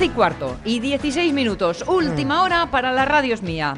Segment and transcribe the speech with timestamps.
[0.00, 1.84] Y cuarto y 16 minutos.
[1.86, 3.74] Última hora para la radio es mía.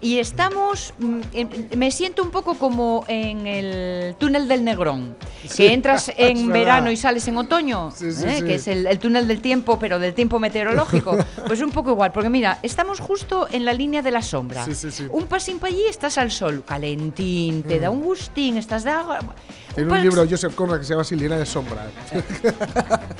[0.00, 5.66] Y estamos, mm, en- me siento un poco como en el túnel del Negrón, Sí,
[5.68, 8.42] que entras en verano y sales en otoño, Sí, sí, ¿eh?
[8.44, 11.16] que es el, el túnel del tiempo, pero del tiempo meteorológico.
[11.46, 14.64] pues un poco igual, porque mira, estamos justo en la línea de la sombra.
[15.10, 19.18] Un pasín para allí estás al sol, calentín, te da un gustín, estás de agua.
[19.76, 21.86] Tiene pas- un libro de Joseph Conrad que se llama Silena de Sombra.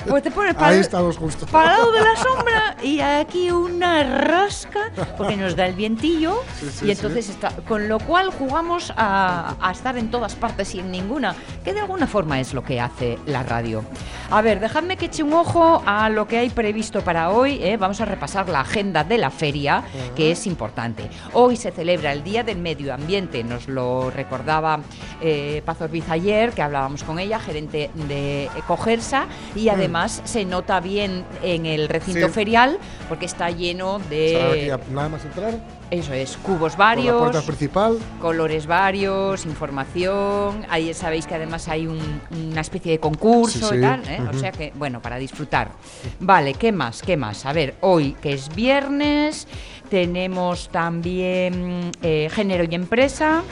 [0.07, 1.45] Pues te pones Ahí estamos justo.
[1.47, 6.41] para el lado de la sombra y aquí una rasca porque nos da el vientillo
[6.59, 10.73] Sí, sí, y entonces está con lo cual jugamos a, a estar en todas partes
[10.75, 13.83] y en ninguna que de alguna forma es lo que hace la radio
[14.31, 17.75] a ver dejadme que eche un ojo a lo que hay previsto para hoy ¿eh?
[17.75, 19.83] vamos a repasar la agenda de la feria
[20.15, 24.79] que es importante hoy se celebra el día del medio ambiente nos lo recordaba
[25.21, 30.79] eh, Paz Orbiz ayer que hablábamos con ella gerente de Ecogersa y además se nota
[30.79, 32.33] bien en el recinto Sí.
[32.33, 32.77] ferial
[33.09, 35.53] porque está lleno aquí de nada más entrar.
[35.91, 37.97] eso es cubos Por la puerta varios principal.
[38.19, 42.21] colores varios información ahí sabéis que además hay un-
[42.51, 43.77] una especie de concurso Sí, sí.
[43.77, 44.19] y tal ¿eh?
[44.29, 45.71] o sea que bueno para disfrutar
[46.19, 49.47] vale qué más qué más a ver hoy que es viernes
[49.89, 53.43] tenemos también eh, género y empresa.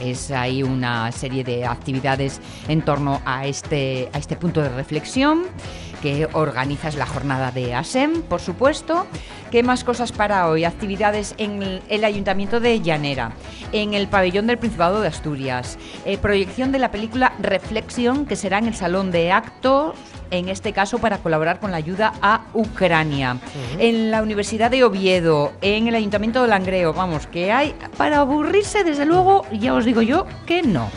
[0.00, 5.44] Es ahí una serie de actividades en torno a este, a este punto de reflexión
[6.00, 9.06] que organizas la jornada de ASEM, por supuesto.
[9.50, 10.64] ¿Qué más cosas para hoy?
[10.64, 13.32] Actividades en el, Ayuntamiento de Llanera,
[13.72, 18.58] en el Pabellón del Principado de Asturias, eh, proyección de la película Reflexión, que será
[18.58, 19.96] en el Salón de Actos,
[20.30, 23.38] en este caso para colaborar con la ayuda a Ucrania.
[23.78, 28.84] En la Universidad de Oviedo, en el Ayuntamiento de Langreo, vamos, que hay para aburrirse,
[28.84, 30.88] desde luego, ya os digo yo que no.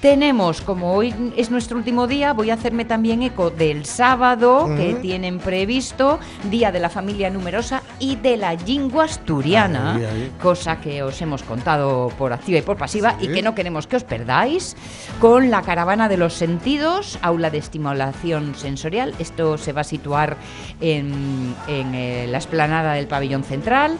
[0.00, 4.94] Tenemos, como hoy es nuestro último día, voy a hacerme también eco del sábado que
[5.00, 6.18] tienen previsto,
[6.50, 10.32] Día de la Familia Numerosa y de la Lingua Asturiana, Ahí, ahí.
[10.40, 13.26] cosa que os hemos contado por activa y por pasiva Sí.
[13.26, 14.76] y que no queremos que os perdáis,
[15.18, 19.14] con la Caravana de los Sentidos, aula de estimulación sensorial.
[19.18, 20.36] Esto se va a situar
[20.80, 23.96] en, en, eh, la esplanada del pabellón central.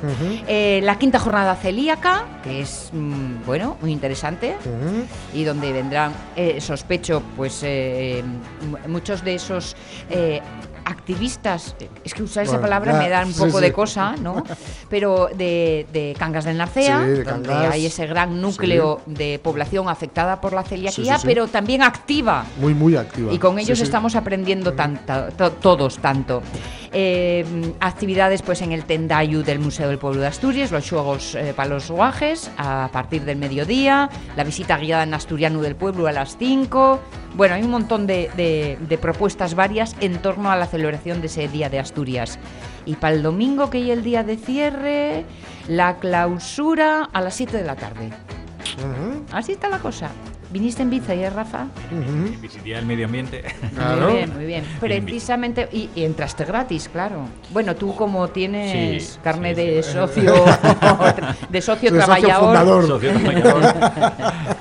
[0.47, 4.57] Eh, la quinta jornada celíaca, que es, mm, bueno, muy interesante
[5.35, 8.21] y donde vendrán, eh, sospecho, pues eh,
[8.89, 9.77] muchos de esos
[10.11, 10.41] eh,
[10.87, 11.75] activistas,
[12.05, 13.65] es que usar esa palabra ya, me da un sí, poco sí.
[13.65, 14.43] de cosa, ¿no?
[14.89, 17.73] Pero de, de Cangas del Narcea, Sí, de donde Cangas.
[17.75, 22.45] hay ese gran núcleo de población afectada por la celiaquía, pero también activa.
[22.61, 23.33] Muy, muy activa.
[23.33, 26.41] Y con ellos estamos aprendiendo tanta- to- todos tanto.
[26.93, 27.45] Eh,
[27.81, 31.69] actividades pues en el Tendayu del Museo del Pueblo de Asturias, los juegos eh, para
[31.71, 36.37] los guajes a partir del mediodía, la visita guiada en Asturiano del Pueblo a las
[36.39, 37.01] 5.
[37.35, 41.29] Bueno, hay un montón de, de- de propuestas varias en torno a la celebración de
[41.29, 42.39] ese Día de Asturias.
[42.85, 45.25] Y para el domingo, que hay el día de cierre,
[45.69, 48.11] la clausura a las 7 de la tarde.
[49.33, 50.11] Así está la cosa.
[50.51, 51.67] ¿Viniste en bici, eh, Rafa?
[52.41, 53.43] Visité el medio ambiente.
[53.75, 54.07] Claro.
[54.07, 54.65] Muy bien, muy bien.
[54.81, 57.23] Precisamente, y, y entraste gratis, claro.
[57.51, 59.93] Bueno, tú como tienes Sí, carne sí, de sí.
[59.93, 60.33] socio,
[61.51, 62.87] de socio De socio trabajador.
[62.87, 64.13] Socio trabajador.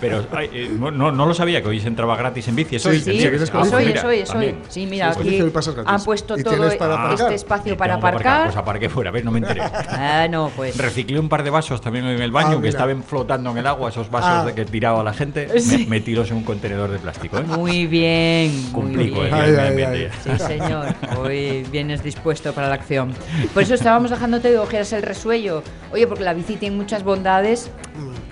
[0.02, 2.76] Pero ay, eh, no, no lo sabía que hoy se entraba gratis en bici.
[2.78, 4.24] Eso Sí, es- sí, ah, hoy, mira, hoy, hoy.
[4.24, 4.58] también.
[4.70, 5.40] Sí, mira, aquí
[5.86, 8.46] han puesto ¿Y todo este espacio para aparcar.
[8.46, 9.24] Pues aparqué fuera, ¿ves?
[9.24, 9.62] No me enteré.
[9.62, 10.78] Ah, no, pues.
[10.78, 13.68] Reciclé un par de vasos también en el baño Ah, que estaban flotando en el
[13.68, 14.46] agua, esos vasos Ah.
[14.46, 15.48] de que tiraba la gente.
[15.76, 15.86] Sí.
[15.86, 17.38] Me, metílos en un contenedor de plástico.
[17.40, 17.44] ¿eh?
[17.44, 19.34] Muy bien, muy Cumplí con el bien.
[19.34, 20.12] Ay, medio ay, ambiente.
[20.24, 20.96] Sí, señor.
[21.18, 23.14] Hoy vienes dispuesto para la acción.
[23.54, 25.64] Por eso estábamos dejándote de ojeras el resuello.
[25.92, 27.72] Oye, porque la bici tiene muchas bondades,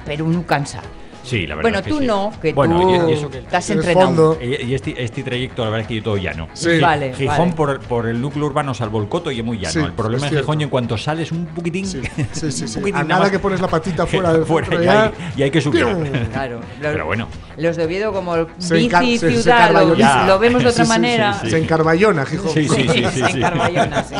[0.05, 0.81] pero uno cansa.
[1.23, 2.05] Sí, la verdad Bueno, es que tú sí.
[2.05, 4.05] no, que Bueno, tú y- y eso que- estás entrenado.
[4.07, 4.37] fondo.
[4.41, 6.49] Y, este, este trayecto, la verdad es que yo todo llano.
[6.53, 6.79] Sí.
[6.79, 7.51] Vale, Gijón vale.
[7.53, 9.71] por, por el núcleo urbano, salvo el coto, y es muy llano.
[9.71, 11.85] Sí, el problema es de Gijón, en cuanto sales un poquitín.
[11.85, 12.01] Sí,
[12.33, 12.61] sí, sí.
[12.63, 12.79] un sí.
[12.79, 15.51] poquitín A nada que pones la patita fuera del fuera, centro y, hay, y hay
[15.51, 15.85] que subir.
[16.33, 16.59] Claro.
[16.81, 17.27] Los, Pero bueno.
[17.55, 19.71] Los de Oviedo como Se bici se- se ciudad,
[20.27, 21.33] lo, vemos de otra manera.
[21.39, 22.51] Se encarballona, Gijón.
[22.51, 24.15] Sí, sí, sí, sí, en sí.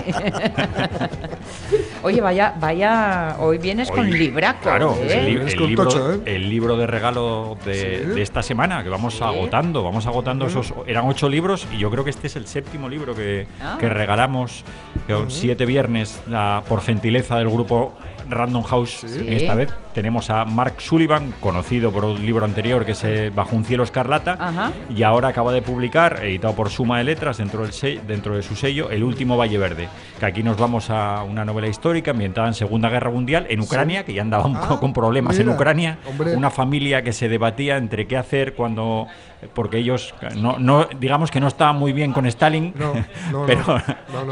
[2.06, 5.06] Oye, vaya, vaya, hoy vienes con libraco, Claro, ¿eh?
[5.08, 6.20] es el, libro, tocho, ¿eh?
[6.26, 7.74] el libro de regalo de,
[8.04, 8.10] Sí.
[8.16, 9.24] de esta semana, que vamos Sí.
[9.24, 12.90] agotando, vamos agotando esos, eran ocho libros y yo creo que este es el séptimo
[12.90, 13.78] libro que, Ah.
[13.80, 14.66] que regalamos,
[15.08, 16.22] que son siete viernes
[16.68, 17.94] por gentileza del grupo
[18.30, 19.04] Random House.
[19.06, 19.25] Sí.
[19.28, 23.56] Esta vez tenemos a Mark Sullivan, conocido por un libro anterior que es eh, Bajo
[23.56, 24.72] un cielo escarlata, Ajá.
[24.90, 28.42] y ahora acaba de publicar, editado por Suma de Letras, dentro, del se- dentro de
[28.44, 29.88] su sello, El último Valle Verde.
[30.20, 34.04] Que aquí nos vamos a una novela histórica ambientada en Segunda Guerra Mundial, en Ucrania,
[34.04, 35.98] que ya andaba un Ah, con problemas en Ucrania.
[36.10, 36.36] hombre.
[36.36, 39.08] Una familia que se debatía entre qué hacer cuando.
[39.54, 42.94] Porque ellos, no, no digamos que no estaban muy bien con Stalin, No,
[43.30, 43.78] no, pero,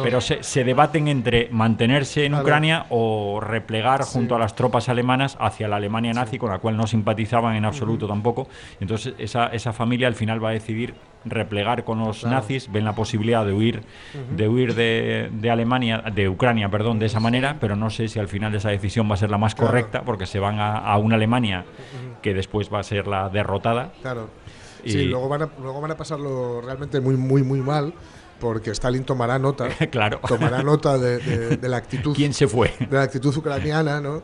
[0.01, 2.35] pero se, se debaten entre mantenerse en.
[2.35, 4.13] Ucrania o replegar Sí.
[4.13, 7.65] junto a las tropas alemanas hacia la Alemania nazi, con la cual no simpatizaban en
[7.65, 8.47] absoluto tampoco.
[8.79, 10.93] Entonces, esa, esa familia al final va a decidir
[11.25, 12.35] replegar con los Claro.
[12.37, 13.83] nazis, ven la posibilidad de huir,
[14.35, 18.17] de huir de, de Alemania, de Ucrania, perdón, de esa manera, pero no sé si
[18.19, 19.69] al final esa decisión va a ser la más Claro.
[19.69, 21.65] correcta, porque se van a, a una Alemania
[22.23, 23.91] que después va a ser la derrotada.
[24.01, 24.29] Claro.
[24.83, 27.93] Y- Sí, luego van, a, luego van a pasarlo realmente muy, muy, muy mal,
[28.41, 29.69] porque Stalin tomará nota.
[29.91, 30.19] claro.
[30.27, 32.13] Tomará nota de, de- de la actitud.
[32.13, 32.73] ¿Quién se fue?
[32.79, 34.21] de la actitud ucraniana, ¿no?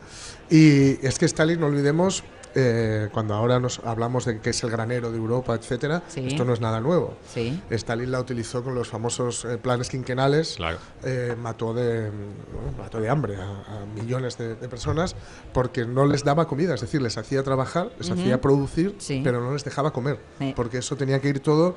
[0.49, 2.23] Y es que Stalin, no olvidemos,
[2.55, 6.25] eh, cuando ahora nos hablamos de que es el granero de Europa, etcétera, Sí.
[6.25, 7.15] esto no es nada nuevo.
[7.31, 7.61] Sí.
[7.69, 10.55] Stalin la utilizó con los famosos eh, planes quinquenales.
[10.55, 10.77] Claro.
[11.03, 15.15] Eh, mató, de, bueno, mató de hambre a, a millones de, de personas
[15.53, 19.21] porque no les daba comida, es decir, les hacía trabajar, les hacía producir, Sí.
[19.23, 20.53] pero no les dejaba comer, Eh.
[20.55, 21.75] porque eso tenía que ir todo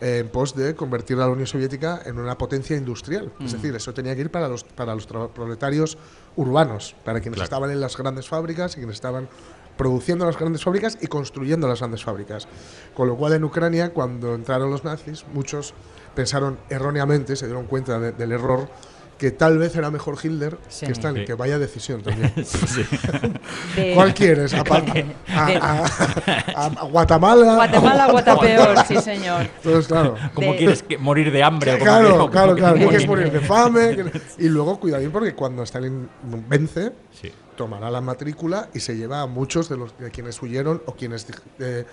[0.00, 3.32] en pos de convertir a la Unión Soviética en una potencia industrial.
[3.44, 5.98] Es decir, eso tenía que ir para los, para los proletarios
[6.36, 7.44] urbanos, para quienes Claro.
[7.44, 9.28] estaban en las grandes fábricas y quienes estaban
[9.76, 12.48] produciendo las grandes fábricas y construyendo las grandes fábricas.
[12.94, 15.74] Con lo cual en Ucrania, cuando entraron los nazis, muchos
[16.14, 18.68] pensaron erróneamente, se dieron cuenta de- del error,
[19.20, 20.86] que tal vez era mejor Hitler Sí.
[20.86, 21.26] que Stalin, Sí.
[21.26, 22.32] que vaya decisión también.
[22.42, 22.82] Sí, sí.
[23.76, 24.54] De- ¿Cuál quieres?
[24.54, 25.84] ¿A, a- de- a-
[26.56, 27.54] a- a Guatemala?
[27.56, 29.42] Guatemala, Guatapeor, sí señor.
[29.42, 30.14] Entonces, claro.
[30.32, 31.72] ¿Cómo De- quieres que morir de hambre?
[31.72, 32.76] o cómo Claro, claro, claro.
[32.78, 33.94] quieres morir de fame.
[33.96, 36.08] que- Y luego, cuidadín, porque cuando Stalin
[36.48, 37.30] vence, Sí.
[37.56, 41.26] tomará la matrícula y se lleva a muchos de los de quienes huyeron o quienes
[41.58, 41.84] eh,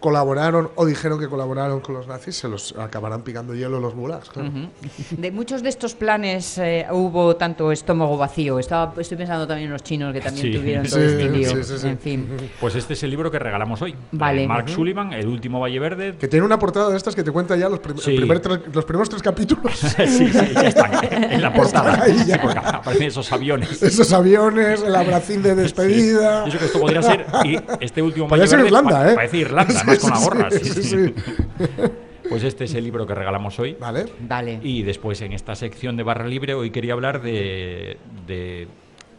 [0.00, 4.28] colaboraron o dijeron que colaboraron con los nazis, se los acabarán picando hielo los gulags.
[4.30, 4.48] claro.
[4.48, 4.68] Ujú.
[5.16, 8.58] De muchos de estos planes eh, hubo tanto estómago vacío.
[8.58, 10.58] Estaba, estoy pensando también en los chinos que también Sí.
[10.58, 11.50] tuvieron todo Sí, este lío.
[11.50, 11.88] sí, sí, sí.
[11.88, 12.28] En fin.
[12.60, 13.94] Pues este es el libro que regalamos hoy.
[14.12, 14.46] Vale.
[14.46, 14.74] Mark Ujú.
[14.76, 16.14] Sullivan, El último Valle Verde.
[16.18, 18.40] Que tiene una portada de estas que te cuenta ya los, prim- primer
[18.72, 19.74] los primeros tres capítulos.
[19.78, 20.92] sí, sí, ya están
[21.32, 22.02] en la portada.
[22.04, 22.36] ahí ya.
[22.36, 23.82] Aparecen esos aviones.
[23.82, 26.44] Esos aviones, el abracín de despedida.
[26.46, 27.26] Y eso que esto podría ser.
[27.44, 29.14] Y este último Podría Valle ser Verde Irlanda, pa- ¿eh?
[29.14, 30.50] Parece Irlanda, además con la gorra.
[30.50, 31.14] sí, sí, sí.
[32.28, 33.76] Pues este es el libro que regalamos hoy.
[33.80, 34.06] Vale.
[34.20, 34.60] Vale.
[34.62, 37.96] Y después en esta sección de Barra Libre hoy quería hablar de,
[38.26, 38.68] de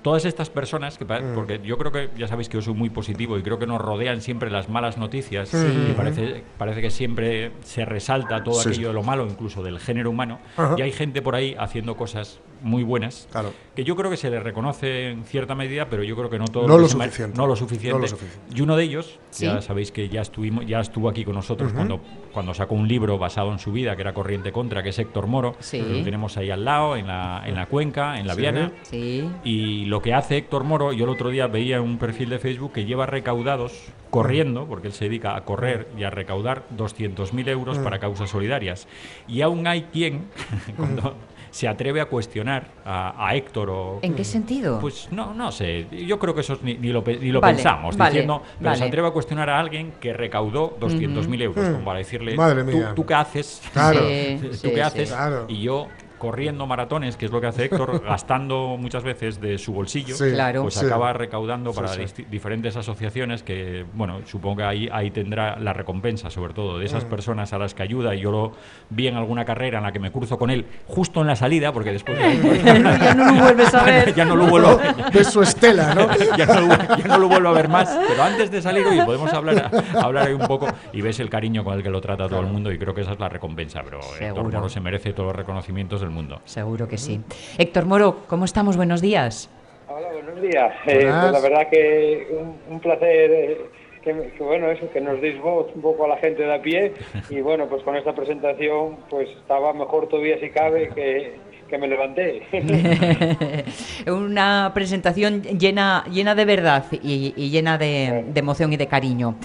[0.04, 1.34] todas estas personas, que Mm.
[1.34, 3.82] porque yo creo que ya sabéis que yo soy muy positivo y creo que nos
[3.82, 5.58] rodean siempre las malas noticias Sí.
[5.90, 8.70] y parece, parece que siempre se resalta todo Sí.
[8.70, 10.40] aquello de lo malo, incluso del género humano.
[10.56, 10.76] Ajá.
[10.78, 13.54] Y hay gente por ahí haciendo cosas muy buenas Claro.
[13.76, 16.46] que yo creo que se les reconoce en cierta medida, pero yo creo que no
[16.46, 17.38] todo No lo suficiente.
[17.38, 17.94] no lo suficiente.
[17.94, 18.56] No lo suficiente.
[18.56, 19.46] Y uno de ellos, Sí.
[19.46, 22.00] ya sabéis que ya estuvimos, ya estuvo aquí con nosotros cuando,
[22.34, 25.28] cuando sacó un libro basado en su vida, que era Corriente Contra, que es Héctor
[25.28, 25.56] Moro.
[25.60, 25.80] Sí.
[25.82, 28.42] Lo tenemos ahí al lado, en la, en la cuenca, en la Sí.
[28.42, 28.72] Viana.
[28.84, 29.30] Sí.
[29.44, 32.74] Y lo que hace Héctor Moro, yo el otro día veía un perfil de Facebook
[32.74, 37.78] que lleva recaudados, corriendo, porque él se dedica a correr y a recaudar 200.000 euros
[37.80, 37.84] Mm.
[37.84, 38.88] para causas solidarias.
[39.28, 40.26] Y aún hay quien,
[40.78, 41.16] cuando
[41.52, 44.00] se atreve a cuestionar a, a Héctor o...
[44.02, 44.80] ¿En qué sentido?
[44.80, 45.88] Pues no, no sé.
[46.06, 47.98] Yo creo que eso es ni, ni lo, ni lo Vale, pensamos.
[47.98, 51.74] vale, diciendo, pero se atreve a cuestionar a alguien que recaudó 200.000 euros, Mm.
[51.74, 52.94] como para decirle, Madre ¿tú, mía.
[52.96, 53.62] ¿tú qué haces?
[53.74, 54.00] Claro.
[54.08, 54.80] Sí, ¿Tú sí, qué sí.
[54.82, 55.10] haces?
[55.10, 55.46] Claro.
[55.48, 55.88] Y yo
[56.20, 60.32] corriendo maratones, que es lo que hace Héctor, gastando muchas veces de su bolsillo, Sí,
[60.34, 60.62] Claro.
[60.62, 60.86] pues sí.
[60.86, 62.26] acaba recaudando para sí.
[62.30, 67.06] diferentes asociaciones que, bueno, supongo que ahí, ahí tendrá la recompensa, sobre todo, de esas
[67.06, 67.10] Mm.
[67.10, 68.14] personas a las que ayuda.
[68.14, 68.52] Y yo lo
[68.90, 71.72] vi en alguna carrera en la que me cruzo con él justo en la salida,
[71.72, 72.20] porque después
[72.64, 74.14] ya no lo vuelves a ver.
[74.16, 74.80] ya no lo vuelvo
[75.12, 76.08] De su estela, ¿no?
[76.38, 77.98] ya, no, lo- ya no lo vuelvo a ver más.
[78.08, 81.64] Pero antes de salir, oye, podemos hablar, hablar ahí un poco y ves el cariño
[81.64, 83.82] con el que lo trata todo el mundo y creo que esa es la recompensa.
[83.84, 84.50] Pero Héctor Seguro.
[84.60, 86.42] Moro se merece todos los reconocimientos del mundo.
[86.46, 87.22] Seguro que sí.
[87.58, 88.78] Héctor Moro, ¿cómo estamos?
[88.78, 89.50] Buenos días.
[89.88, 90.72] Hola, buenos días.
[90.86, 93.62] Eh, pues la verdad que un, un placer eh,
[94.04, 96.62] que, que, bueno, eso, que nos deis voz un poco a la gente de a
[96.62, 96.94] pie
[97.30, 101.38] y bueno, pues con esta presentación pues estaba mejor todavía si cabe que,
[101.68, 102.44] que me levanté.
[104.08, 109.36] Una presentación llena, llena de verdad y, y llena de, de emoción y de cariño.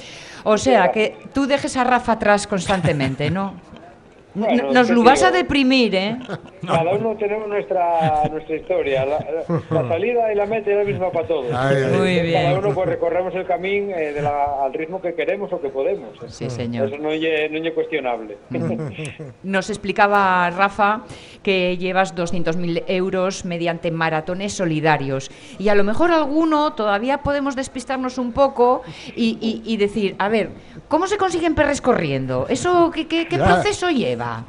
[0.44, 3.54] O sea, que tú dejes a Rafa atrás constantemente, ¿no?
[4.34, 6.16] Bueno, Nos ¿qué lo vas a deprimir, ¿eh?
[6.66, 9.04] Cada uno tenemos nuestra, nuestra historia.
[9.04, 11.46] La, la- la salida y la meta es la misma para todos.
[11.54, 11.96] Ay, ay.
[11.96, 12.42] Muy bien.
[12.42, 15.68] Cada uno pues recorremos el camino eh, de la- al ritmo que queremos o que
[15.68, 16.10] podemos.
[16.28, 16.88] Sí, señor.
[16.88, 18.36] Eso no es no es cuestionable.
[19.42, 21.02] Nos explicaba Rafa
[21.44, 25.30] que llevas 200.000 euros mediante maratones solidarios.
[25.60, 28.82] Y a lo mejor alguno todavía podemos despistarnos un poco
[29.14, 30.48] y, y- y decir, a ver,
[30.88, 32.46] ¿cómo se consiguen perres corriendo?
[32.48, 34.44] ¿Eso qué, qué- qué proceso lleva?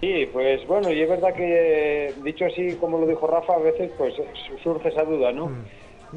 [0.00, 3.90] Sí, pues bueno, y es verdad que, dicho así como lo dijo Rafa, a veces
[3.96, 5.50] pues su- surge esa duda, ¿no?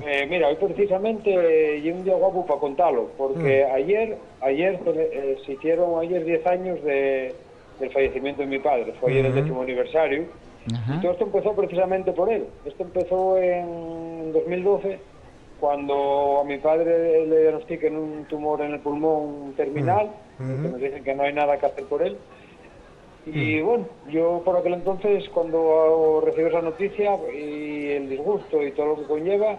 [0.06, 5.54] Eh, mira, hoy precisamente y un día guapo para contarlo, porque ayer ayer eh, se
[5.54, 7.34] hicieron ayer 10 años de,
[7.80, 10.26] del fallecimiento de mi padre, fue ayer el décimo aniversario,
[10.68, 12.46] y todo esto empezó precisamente por él.
[12.66, 15.00] Esto empezó en 2012,
[15.60, 21.04] cuando a mi padre le diagnostican un tumor en el pulmón terminal, que nos dicen
[21.04, 22.18] que no hay nada que hacer por él.
[23.26, 28.88] Y bueno, yo por aquel entonces, cuando recibí esa noticia y el disgusto y todo
[28.88, 29.58] lo que conlleva,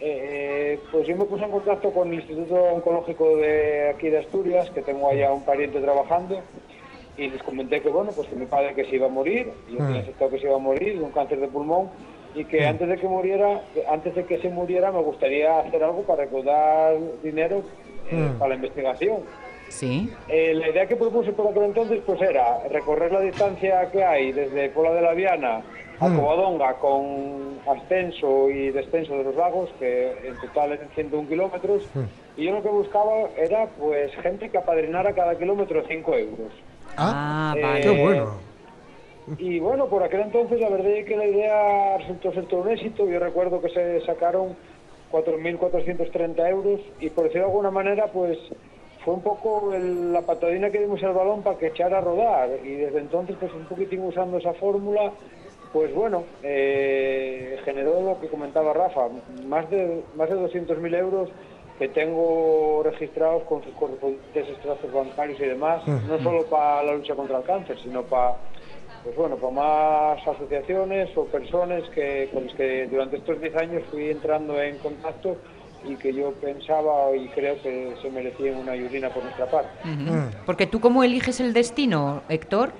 [0.00, 4.70] eh, pues yo me puse en contacto con el Instituto Oncológico de aquí de Asturias,
[4.70, 6.40] que tengo allá un pariente trabajando,
[7.16, 9.72] y les comenté que bueno, pues que mi padre que se iba a morir, y
[9.72, 11.88] yo tenía aceptado que se iba a morir de un cáncer de pulmón,
[12.34, 16.02] y que antes de que muriera, antes de que se muriera, me gustaría hacer algo
[16.02, 17.62] para recaudar dinero
[18.10, 19.20] eh, para la investigación.
[19.68, 20.12] Sí.
[20.28, 24.32] Eh, la idea que propuse por aquel entonces pues era recorrer la distancia que hay
[24.32, 25.62] desde Pola de la Viana
[25.98, 31.88] a Covadonga con ascenso y descenso de los lagos, que en total eran 101 kilómetros,
[32.36, 36.52] y yo lo que buscaba era pues gente que apadrinara cada kilómetro 5 euros.
[36.96, 37.80] Ah, Eh, vale.
[37.82, 38.40] Qué bueno.
[39.38, 42.70] Y bueno, por aquel entonces la verdad es que la idea resultó ser todo un
[42.70, 43.08] éxito.
[43.08, 44.56] Yo recuerdo que se sacaron
[45.10, 48.38] 4.430 euros y por decirlo de alguna manera, pues
[49.04, 52.50] fue un poco el- la patadina que dimos al balón para que echara a rodar.
[52.64, 55.12] Y desde entonces, pues un poquitín usando esa fórmula,
[55.72, 59.08] pues bueno, eh, generó lo que comentaba Rafa,
[59.44, 61.30] más de, más de 200.000 euros
[61.78, 67.14] que tengo registrados con sus correspondientes extractos bancarios y demás, no solo para la lucha
[67.14, 68.36] contra el cáncer, sino para
[69.04, 73.82] pues bueno, para más asociaciones o personas que, con las que durante estos 10 años
[73.88, 75.36] fui entrando en contacto
[75.88, 79.70] y que yo pensaba y creo que se merecían una ayudina por nuestra parte.
[80.44, 82.72] Porque tú cómo eliges el destino, Héctor?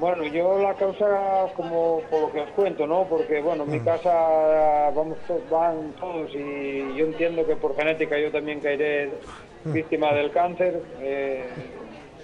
[0.00, 3.04] Bueno, yo la causa, como por lo que os cuento, ¿no?
[3.04, 5.18] Porque, bueno, en mi casa vamos
[5.50, 9.10] van todos y yo entiendo que por genética yo también caeré
[9.64, 10.80] víctima del cáncer.
[11.02, 11.44] eh,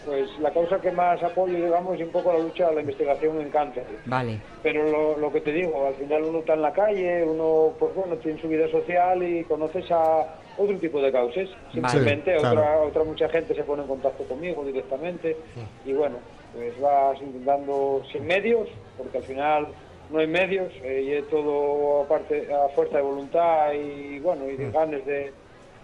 [0.06, 3.50] pues la causa que más apoyo, digamos, es un poco la lucha, la investigación en
[3.50, 3.84] cáncer.
[4.04, 4.40] Vale.
[4.62, 7.92] Pero lo, lo que te digo, al final uno está en la calle, uno, pues
[7.92, 11.48] bueno, tiene su vida social y conoces a otro tipo de causas.
[11.72, 12.60] Simplemente claro.
[12.60, 15.36] otra, otra mucha gente se pone en contacto conmigo directamente
[15.84, 16.18] y bueno,
[16.56, 19.68] pues vas intentando sin medios, porque al final
[20.10, 24.56] no hay medios eh, y es todo aparte a fuerza de voluntad y bueno, y
[24.56, 25.32] de ganas de,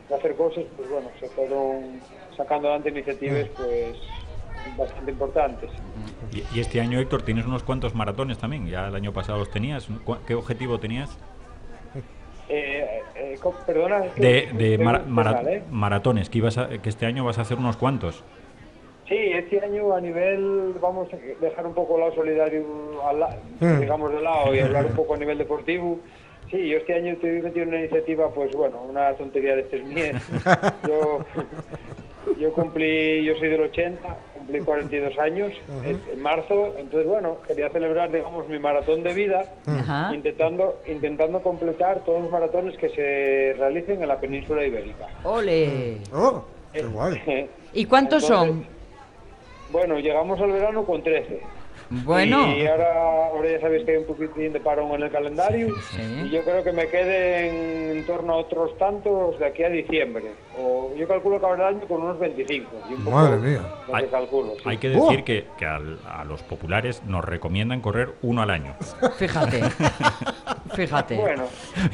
[0.09, 2.01] de hacer cosas, pues bueno, se fueron
[2.37, 3.97] sacando adelante iniciativas pues
[4.79, 5.71] bastante importantes.
[6.33, 8.67] Y, y este año, Héctor, tienes unos cuantos maratones también.
[8.69, 9.89] Ya el año pasado los tenías.
[10.05, 11.19] ¿Cu- ¿Qué objetivo tenías?
[12.49, 15.63] Eh, eh, perdona, es que De, de mara- ¿eh?
[15.71, 18.23] maratones, que, ibas a- que este año vas a hacer unos cuantos.
[19.09, 22.65] Sí, este año a nivel, vamos a dejar un poco el lado solidario,
[23.07, 23.37] al la-
[23.81, 25.99] digamos, de lado y hablar un poco a nivel deportivo.
[26.51, 29.85] Sí, yo este año estoy metido en una iniciativa, pues bueno, una tontería de tres
[29.87, 30.23] mías.
[30.87, 31.25] Yo,
[32.39, 35.53] yo cumplí, yo soy del 80, cumplí 42 años
[35.85, 40.15] en, en marzo, entonces bueno, quería celebrar, digamos, mi maratón de vida, Ajá.
[40.15, 45.07] intentando, intentando completar todos los maratones que se realicen en la península ibérica.
[45.25, 45.99] Ole.
[46.15, 47.49] Oh, qué guay.
[47.73, 48.65] ¿Y cuántos son?
[49.73, 51.41] Bueno, llegamos al verano con 13.
[52.05, 52.57] Bueno.
[52.57, 55.75] Y ahora, ahora ya sabéis que hay un poquitín de parón en el calendario.
[55.91, 56.23] Sí.
[56.25, 60.25] Y yo creo que me queden en torno a otros tantos de aquí a diciembre.
[60.59, 62.71] O yo calculo que habrá el año con unos 25.
[62.91, 63.61] Y un poco Madre mía.
[63.89, 64.53] Lo que calculo.
[64.57, 64.63] sí.
[64.65, 68.75] Hay que decir que, que al- a los populares nos recomiendan correr uno al año.
[69.19, 69.61] Fíjate.
[70.75, 71.17] Fíjate.
[71.17, 71.43] Bueno,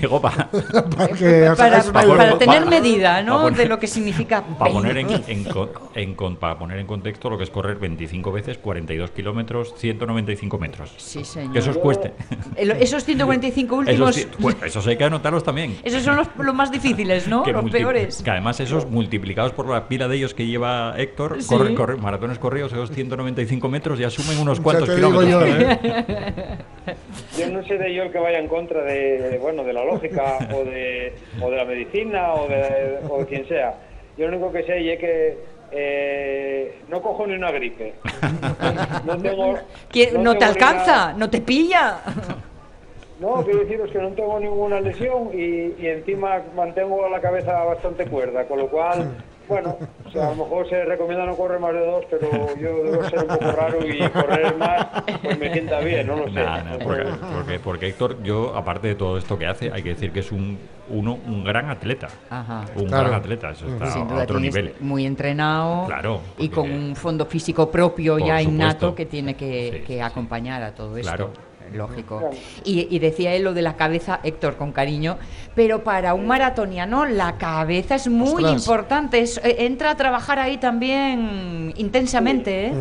[0.00, 3.42] Digo, para os para, para- para pa- tener pa- medida, pa ¿no?
[3.42, 5.32] poner- de lo que significa Para poner, en, 20.
[5.32, 9.74] en con- en para poner en contexto lo que es correr 25 veces 42 kilómetros,
[9.92, 10.92] 195 metros.
[10.96, 11.52] Sí, señor.
[11.52, 12.12] Que eso os cueste.
[12.56, 15.76] El- Esos 145 Esos, últimos, sí- pues, esos hay que anotarlos también.
[15.84, 17.42] esos son los, los más difíciles, ¿no?
[17.48, 18.22] Que los multi- peores.
[18.22, 21.48] Que además esos multiplicados por la pila de ellos que lleva Héctor, Sí.
[21.48, 25.28] corre, corre- maratones corridos, esos 195 metros, ya sumen unos cuantos kilómetros.
[25.30, 26.58] yo, ¿eh?
[27.38, 30.38] Yo no sé de yo el que vaya en contra de, bueno, de la lógica
[30.54, 33.74] o de, o de la medicina o de, o de quien sea.
[34.16, 35.38] Yo lo único que sé es que
[35.70, 37.94] eh, no cojo ni una gripe.
[39.04, 39.58] No, tengo,
[39.90, 41.12] ¿Quién- ¿No, te alcanza?
[41.14, 41.98] ¿No te pilla?
[43.20, 48.04] No, quiero deciros que no tengo ninguna lesión y, y encima mantengo la cabeza bastante
[48.06, 49.16] cuerda, con lo cual,
[49.48, 49.76] bueno,
[50.06, 53.04] o sea, a lo mejor se recomienda no correr más de dos, pero yo debo
[53.08, 54.86] ser un poco raro y correr más,
[55.22, 56.32] pues me sienta bien, no lo sé.
[56.32, 59.90] Nah, nah, porque, porque- porque Héctor, yo, aparte de todo esto que hace, hay que
[59.90, 60.58] decir que es un,
[60.90, 62.08] uno, un gran atleta.
[62.30, 62.64] Ajá.
[62.76, 63.08] Un Claro.
[63.08, 64.74] gran atleta, eso está Sin a otro nivel.
[64.80, 68.50] muy entrenado Claro, y con un fondo físico propio ya supuesto.
[68.50, 70.00] innato que tiene que, Sí, que sí, sí.
[70.00, 71.30] acompañar a todo esto.
[71.72, 72.18] Lógico.
[72.18, 72.34] Claro.
[72.64, 75.18] Y, y decía él lo de la cabeza, Héctor, con cariño,
[75.54, 78.52] pero para un maratoniano la cabeza es muy Ostras.
[78.66, 79.20] importante.
[79.20, 82.72] es- eh, entra a trabajar ahí también intensamente, ¿eh?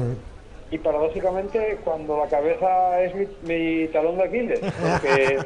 [0.70, 5.38] Y paradójicamente, cuando la cabeza es mi, mi talón de Aquiles, porque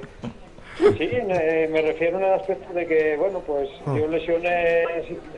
[0.97, 4.51] sí, me, me refiero en el aspecto de que, bueno, pues yo lesiones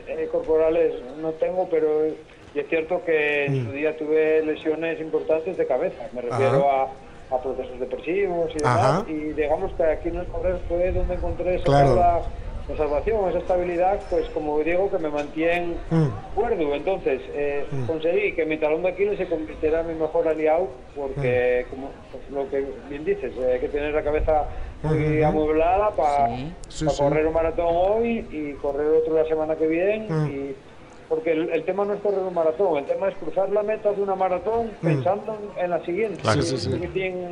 [0.08, 2.06] eh, corporales no tengo, pero
[2.54, 6.88] y es cierto que en su día tuve lesiones importantes de cabeza, me refiero a,
[7.30, 9.04] a procesos depresivos y demás, Ajá.
[9.08, 12.22] y digamos que aquí en el correr fue donde encontré esa Claro.
[12.68, 16.06] de salvación, esa estabilidad, pues como digo, que me mantiene Mm.
[16.34, 16.74] cuerdo.
[16.74, 21.66] Entonces, eh, conseguí que mi talón de Aquiles se convirtiera en mi mejor aliado, porque,
[21.70, 24.44] como pues, lo que bien dices, eh, hay que tener la cabeza
[24.82, 26.52] muy amueblada para Sí.
[26.68, 27.02] Sí, sí.
[27.02, 30.06] correr un maratón hoy y correr otro la semana que viene.
[30.30, 30.56] y-
[31.08, 33.92] porque el, el tema no es correr un maratón, el tema es cruzar la meta
[33.92, 36.20] de una maratón pensando en, en la siguiente.
[36.22, 36.42] Claro.
[36.42, 36.70] Sí,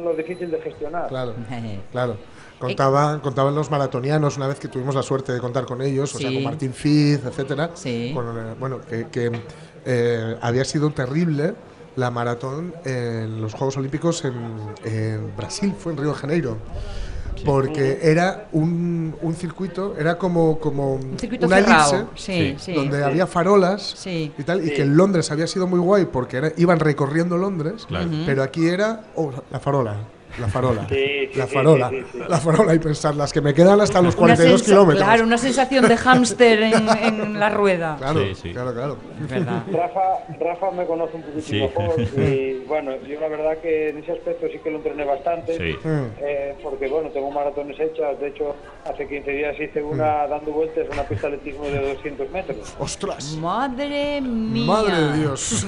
[0.02, 1.08] lo difícil de gestionar.
[1.08, 1.34] Claro,
[1.92, 2.16] claro.
[2.58, 6.18] Contaba, contaban los maratonianos una vez que tuvimos la suerte de contar con ellos, o
[6.18, 7.70] sea, con Martín Fiz, etcétera.
[7.74, 8.12] Sí.
[8.14, 9.32] con, eh, bueno, que, que,
[9.84, 11.54] eh, había sido terrible
[11.96, 14.35] la maratón en los Juegos Olímpicos en,
[14.85, 16.56] en Brasil, fue en Río de Janeiro.
[17.44, 21.94] Porque era un, un circuito, era como, como Un circuito una cerrado.
[21.96, 22.72] elipse Sí, sí.
[22.74, 24.33] donde había farolas Sí.
[24.38, 27.85] y tal, y que en Londres había sido muy guay porque era, iban recorriendo Londres,
[27.87, 28.09] Claro.
[28.26, 29.96] pero aquí era oh, la farola,
[30.40, 32.18] la farola, Sí, sí, la farola, sí, sí, sí.
[32.29, 35.05] la farola y pensar las que me quedan hasta los Una 42 sensa- kilómetros.
[35.05, 37.97] Claro, una sensación de hámster en, en la rueda.
[37.99, 38.53] Claro, Sí, sí.
[38.53, 38.97] claro, claro.
[39.73, 40.01] Rafa,
[40.40, 41.61] Rafa me conoce un poquito Sí.
[41.61, 45.57] mejor y bueno, yo la verdad que en ese aspecto sí que lo entrené bastante.
[45.57, 45.77] Sí.
[45.87, 46.07] Mm.
[46.21, 50.87] eh, porque bueno, tengo maratones hechas, de hecho hace 15 días hice una dando vueltas
[50.92, 52.75] una pista de atletismo de 200 metros.
[52.79, 53.37] ¡Ostras!
[53.37, 54.66] Madre mía.
[54.66, 55.66] Madre de Dios.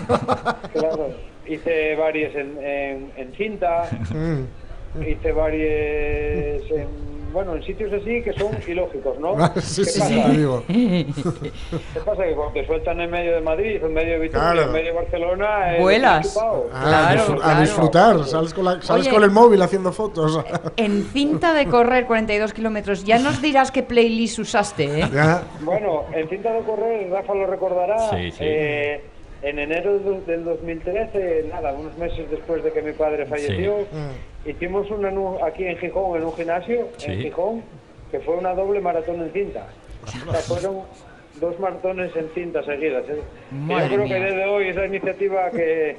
[0.73, 1.09] Claro,
[1.47, 3.89] hice varias en, en, en cinta,
[4.95, 5.03] Mm.
[5.09, 6.87] hice varias en,
[7.33, 9.35] bueno, en sitios así que son ilógicos, ¿no?
[9.57, 10.09] sí, ¿Qué sí, pasa?
[10.15, 10.63] sí, te digo.
[10.69, 12.23] ¿Qué pasa?
[12.23, 14.63] Que cuando te sueltan en medio de Madrid, en medio de Vitoria, Claro.
[14.69, 16.39] en medio de Barcelona, eh, Vuelas.
[16.41, 16.53] Ah,
[16.85, 17.61] Claro, a disfr- a claro.
[17.61, 19.15] disfrutar, sales, con, la- sales Oye.
[19.15, 20.39] con el móvil haciendo fotos.
[20.77, 25.09] En cinta de correr 42 kilómetros, ya nos dirás qué playlist usaste, ¿eh?
[25.13, 25.43] Ya.
[25.63, 28.39] Bueno, en cinta de correr, Rafa lo recordará, Sí, sí.
[28.43, 29.05] eh,
[29.45, 33.87] en enero del, del 2013, nada, unos meses después de que mi padre falleció,
[34.47, 35.13] hicimos una
[35.47, 37.13] aquí en Gijón, en un gimnasio, Sí.
[37.13, 37.63] en Gijón,
[38.11, 39.67] que fue una doble maratón en cinta.
[40.27, 40.81] O sea, fueron
[41.41, 43.05] dos maratones en cinta seguidas.
[43.09, 43.17] ¿eh?
[43.69, 44.09] Yo creo mía.
[44.19, 45.97] que desde hoy esa iniciativa que,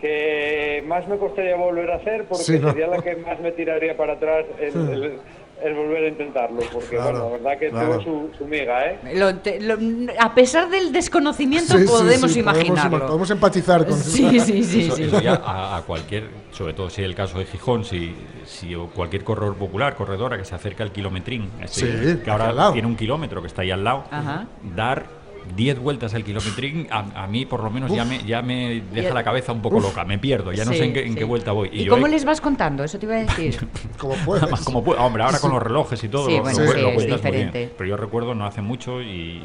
[0.00, 2.70] que más me costaría volver a hacer, porque Sí, ¿no?
[2.70, 5.18] sería la que más me tiraría para atrás el, el-
[5.62, 7.98] el volver a intentarlo, porque Claro, bueno, la verdad que claro.
[7.98, 8.98] tuvo su, su miga, ¿eh?
[9.14, 9.76] Lo te- lo-
[10.20, 12.98] a pesar del desconocimiento, Sí, podemos sí, imaginarlo.
[12.98, 15.02] ima- podemos empatizar con sí, sí, sí, Eso, sí.
[15.04, 18.14] eso ya a, a cualquier, sobre todo si es el caso de Gijón, si,
[18.44, 22.72] si o cualquier corredor popular, corredora que se acerca al kilometrín, este, Sí, que ahora
[22.72, 24.46] tiene un kilómetro que está ahí al lado, Ajá.
[24.74, 25.15] dar
[25.54, 29.14] 10 vueltas al kilometrín, a, a mí por lo menos ya me, ya me deja
[29.14, 31.18] la cabeza un poco loca, me pierdo, ya no Sí, sé en qué, en sí.
[31.18, 31.70] qué vuelta voy.
[31.72, 32.82] ¿Y, yo cómo he- les vas contando?
[32.84, 33.56] Eso te iba a decir.
[33.98, 34.60] como puedes.
[34.64, 36.88] Como puede- hombre, ahora con los relojes y todo, Sí, lo, bueno, lo- sí, lo
[36.88, 37.46] es cuentas muy bien.
[37.46, 37.74] diferente.
[37.78, 39.42] Pero yo recuerdo no hace mucho y,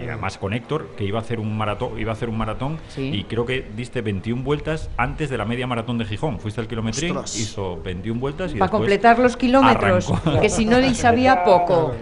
[0.00, 2.78] y además con Héctor que iba a hacer un maratón, iba a hacer un maratón
[2.88, 3.10] Sí.
[3.14, 6.38] y creo que diste 21 vueltas antes de la media maratón de Gijón.
[6.40, 7.36] Fuiste al kilometrín, Ostras.
[7.38, 10.40] hizo 21 vueltas y Para completar los kilómetros, arrancó.
[10.40, 11.94] que si no le sabía poco.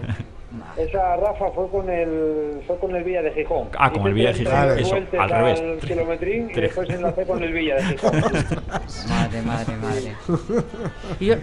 [0.77, 3.69] Esa Rafa fue con el fue con el Villa de Gijón.
[3.77, 5.59] Ah, con el Villa de Gijón, 33 eso, al revés.
[5.59, 8.21] al kilometrín y después enlacé con el Villa de Gijón.
[9.09, 10.15] Madre, madre, madre.
[11.19, 11.35] Yo,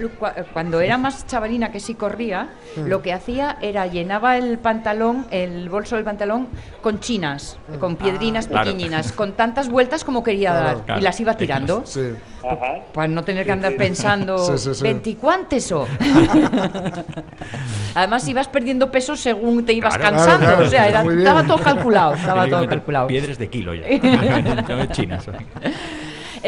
[0.52, 5.68] cuando era más chavalina que sí corría, lo que hacía era llenaba el pantalón, el
[5.68, 6.48] bolso del pantalón,
[6.82, 8.66] con chinas, con piedrinas Claro.
[8.70, 10.66] pequeñinas, con tantas vueltas como quería Claro.
[10.66, 10.84] dar.
[10.84, 11.00] Claro.
[11.00, 11.82] Y las iba tirando.
[11.84, 12.12] Sí.
[12.42, 12.80] Ajá.
[12.92, 13.78] Para no tener que andar sí.
[13.78, 14.82] pensando, Sí, sí, sí.
[14.82, 15.86] ¿veinticuántes o?
[17.94, 20.38] Además, ibas perdiendo peso según te ibas Claro, cansando.
[20.38, 22.14] claro, claro, o sea, era- estaba todo calculado.
[22.14, 23.06] Estaba todo calculado.
[23.06, 23.84] Piedras de kilo ya.
[24.92, 25.26] chinas.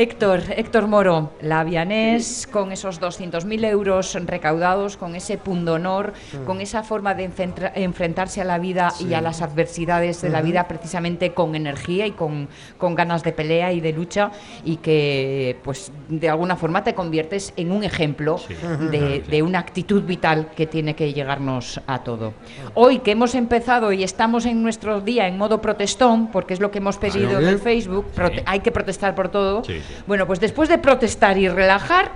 [0.00, 6.12] Héctor, Héctor Moro, la Avianés, con esos 200.000 euros recaudados, con ese pundonor,
[6.44, 7.30] con esa forma de
[7.76, 12.10] enfrentarse a la vida y a las adversidades de la vida precisamente con energía y
[12.10, 14.32] con, con ganas de pelea y de lucha
[14.66, 18.54] y que pues de alguna forma te conviertes en un ejemplo Sí.
[18.90, 22.34] de, de una actitud vital que tiene que llegarnos a todo.
[22.74, 26.70] Hoy que hemos empezado y estamos en nuestro día en modo protestón, porque es lo
[26.70, 28.04] que hemos pedido en el Facebook,
[28.44, 29.64] hay que protestar por todo.
[29.64, 29.85] Sí, sí.
[30.06, 32.12] Bueno, pues después de protestar y relajar,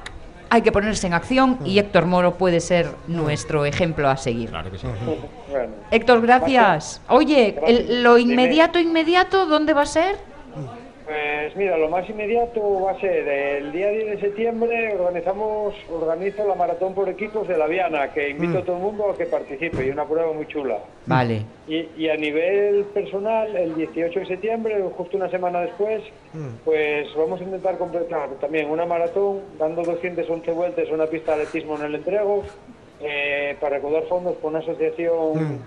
[0.52, 4.48] hay que ponerse en acción y Héctor Moro puede ser nuestro ejemplo a seguir.
[4.50, 4.86] Claro que sí.
[5.90, 7.00] Héctor, gracias.
[7.08, 10.16] Oye, el- lo inmediato, inmediato, ¿dónde va a ser?
[11.10, 16.46] Pues mira, lo más inmediato va a ser el día 10 de septiembre organizamos organizo
[16.46, 19.26] la maratón por equipos de la Viana, que invito a todo el mundo a que
[19.26, 20.78] participe y una prueba muy chula.
[21.06, 21.42] Vale.
[21.66, 26.00] Y, y a nivel personal, el 18 de septiembre, justo una semana después,
[26.64, 31.42] pues vamos a intentar completar también una maratón, dando 211 vueltas a una pista de
[31.42, 32.44] atletismo en el entrego,
[33.00, 35.58] eh, para recaudar fondos con una asociación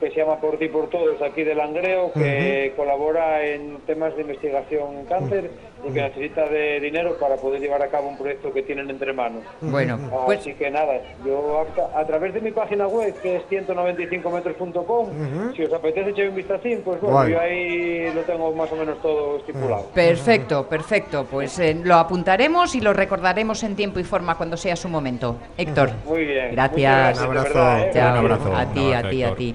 [0.00, 4.22] que se llama Por ti por todos, aquí de Langreo, que colabora en temas de
[4.22, 5.50] investigación en cáncer
[5.88, 9.12] y que necesita de dinero para poder llevar a cabo un proyecto que tienen entre
[9.12, 9.42] manos.
[9.60, 13.42] Bueno, pues Así que nada, yo a, a través de mi página web, que es
[13.50, 15.08] 195metros.com,
[15.56, 17.32] si os apetece echar un vistacín, pues bueno, Guay.
[17.32, 19.86] yo ahí lo tengo más o menos todo estipulado.
[19.94, 21.26] perfecto, perfecto.
[21.30, 25.36] Pues eh, lo apuntaremos y lo recordaremos en tiempo y forma cuando sea su momento.
[25.56, 25.90] Héctor.
[26.06, 26.52] Muy bien.
[26.52, 27.18] Gracias.
[27.18, 27.48] Un abrazo.
[27.54, 27.90] verdad, ¿eh?
[28.12, 29.36] Un abrazo, A ti, a ti, a Héctor.
[29.38, 29.54] ti.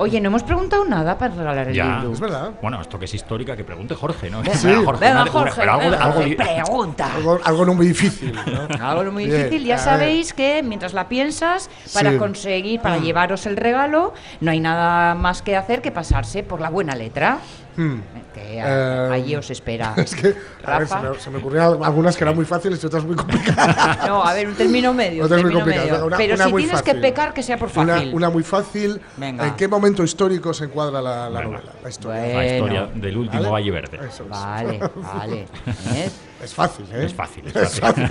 [0.00, 1.96] Oye, no hemos preguntado nada para regalar el Ya.
[1.98, 2.12] libro.
[2.14, 2.52] Es verdad.
[2.62, 4.42] Bueno, esto que es histórica, que pregunte Jorge, ¿no?
[4.44, 4.66] Sí.
[4.66, 7.14] Venga, Jorge, Venga, una- Jorge, pero algo, venga, algo pregunta.
[7.14, 8.32] Algo, algo no muy difícil.
[8.32, 8.68] ¿no?
[8.88, 12.16] Algo muy Bien, difícil, ya sabéis que mientras la piensas, para Sí.
[12.16, 16.70] conseguir, para llevaros el regalo, no hay nada más que hacer que pasarse por la
[16.70, 17.38] buena letra.
[17.76, 18.00] Hmm.
[18.34, 19.94] Que a- Eh, allí os espera.
[19.96, 22.86] Es que a ver, se, me, se me ocurrían algunas que eran muy fáciles y
[22.86, 23.98] otras muy complicadas.
[24.06, 25.24] No, a ver, un término medio.
[25.24, 25.90] un término complicadas.
[25.90, 26.06] medio.
[26.06, 26.94] Una- Pero una si tienes fácil.
[26.94, 28.14] que pecar, que sea por Una, fácil.
[28.14, 29.00] una muy fácil.
[29.16, 29.46] Venga.
[29.48, 31.72] ¿En qué momento histórico se encuadra la, la novela?
[31.82, 32.20] La historia.
[32.22, 32.38] Bueno.
[32.38, 33.52] la historia del último ¿Vale?
[33.52, 33.98] Valle Verde.
[34.08, 34.28] Eso es.
[34.28, 35.46] Vale, vale.
[35.94, 36.10] ¿eh?
[36.40, 37.04] Es fácil, ¿eh?
[37.04, 38.08] Es fácil, es fácil.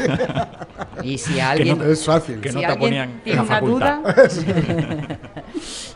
[1.01, 2.39] Y si alguien, Es fácil.
[2.39, 3.97] Que si no te alguien ponían en tiene la una facultad.
[3.97, 5.19] duda,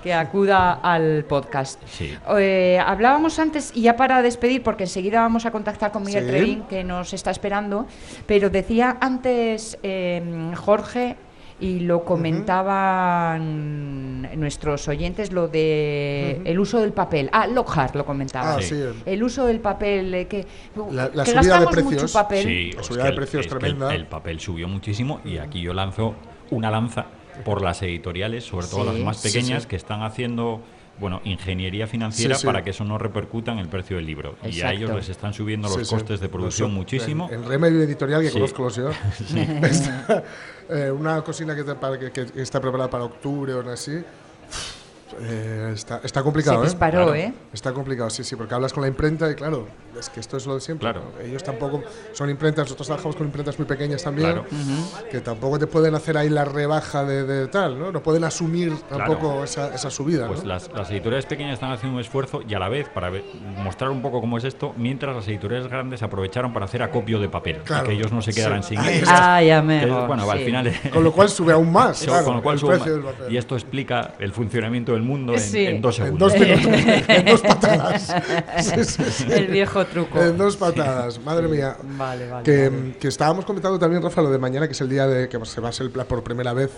[0.03, 1.81] que acuda al podcast.
[1.87, 2.13] Sí.
[2.37, 6.29] Eh, hablábamos antes, y ya para despedir, porque enseguida vamos a contactar con Miguel Sí.
[6.29, 7.87] Trevín, que nos está esperando,
[8.25, 11.15] pero decía antes eh, Jorge,
[11.59, 12.03] y lo
[13.23, 17.29] comentaban nuestros oyentes, lo de el uso del papel.
[17.31, 18.55] Ah, Lockhart lo comentaba.
[18.55, 18.75] Ah, Sí.
[18.75, 18.83] sí.
[19.05, 20.45] El uso del papel, eh, que,
[20.91, 22.01] La- la que subida de gastamos precios.
[22.01, 22.43] mucho papel.
[22.45, 23.93] Sí, La es subida que de el- precios es que el- tremenda.
[23.95, 26.15] El, papel subió muchísimo y aquí yo lanzo
[26.51, 27.05] una lanza
[27.45, 28.97] por las editoriales, sobre todo Sí.
[28.97, 29.69] las más pequeñas, sí.
[29.69, 30.61] que están haciendo
[30.99, 32.45] bueno, ingeniería financiera Sí, sí.
[32.45, 34.35] para que eso no repercuta en el precio del libro.
[34.43, 35.95] Y a ellos les están subiendo los Sí, sí.
[35.95, 37.27] costes de producción muchísimo.
[37.31, 38.33] El, el remedio editorial que Sí.
[38.35, 38.89] conozco los yo.
[39.63, 40.23] Está-
[40.69, 41.65] eh, una cocina que,
[42.11, 44.03] que, que está preparada para octubre o así.
[45.21, 46.69] eh, está, está complicado, Se ¿eh?
[46.69, 47.15] disparó, Claro.
[47.15, 47.33] ¿eh?
[47.53, 49.67] Está complicado, sí, sí, porque hablas con la imprenta y claro,
[49.99, 50.83] es que esto es lo de siempre.
[50.91, 51.11] Claro.
[51.17, 51.21] ¿no?
[51.25, 54.45] Ellos tampoco son imprentas, nosotros trabajamos con imprentas muy pequeñas también, Claro.
[55.11, 57.91] que tampoco te pueden hacer ahí la rebaja de, de tal, ¿no?
[57.91, 59.43] No pueden asumir tampoco Claro.
[59.43, 60.49] esa, esa subida, Pues ¿no?
[60.49, 63.23] las, las editoriales pequeñas están haciendo un esfuerzo y a la vez para ver-
[63.63, 67.29] mostrar un poco cómo es esto, mientras las editoriales grandes aprovecharon para hacer acopio de
[67.29, 68.69] papel, y que ellos no se quedaran Sí.
[68.69, 69.03] sin Ahí ellos.
[69.09, 69.35] está.
[69.35, 69.85] Ah, ya Que, me.
[69.85, 73.13] bueno, al final Con lo cual sube aún más, con lo cual el sube más.
[73.29, 75.65] y esto explica el funcionamiento del mundo en, Sí.
[75.65, 76.33] en dos En segundos.
[76.33, 76.65] dos minutos,
[77.07, 78.15] en dos patadas.
[78.63, 79.25] Sí, sí, sí.
[79.31, 80.21] El viejo truco.
[80.21, 81.75] En dos patadas, madre mía.
[81.83, 82.97] Vale, vale, Que, vale.
[82.99, 85.27] que estábamos comentando también, Rafa, lo de mañana, que es el día de.
[85.29, 86.71] que se va a ser por primera vez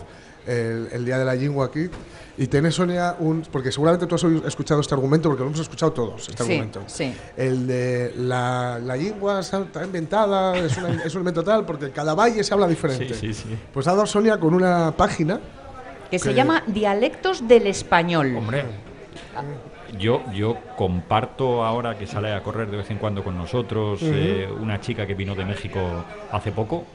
[0.48, 1.90] el, el día de la lingua aquí.
[2.38, 3.44] Y tiene Sonia un.
[3.50, 6.84] porque seguramente tú has escuchado este argumento, porque lo hemos escuchado todos, este Sí, argumento.
[6.88, 7.16] sí.
[7.38, 11.92] El de la, la lingua está, inventada, es, una- es un invento tal, porque en
[11.92, 13.14] cada valle se habla diferente.
[13.14, 13.58] Sí, sí, sí.
[13.74, 15.40] Pues ha dado Sonia con una página.
[16.12, 18.36] Que se que- llama Dialectos del Español.
[18.36, 18.66] Hombre,
[19.98, 24.48] yo, yo comparto ahora que sale a correr de vez en cuando con nosotros eh,
[24.60, 25.80] una chica que vino de México
[26.32, 26.86] hace poco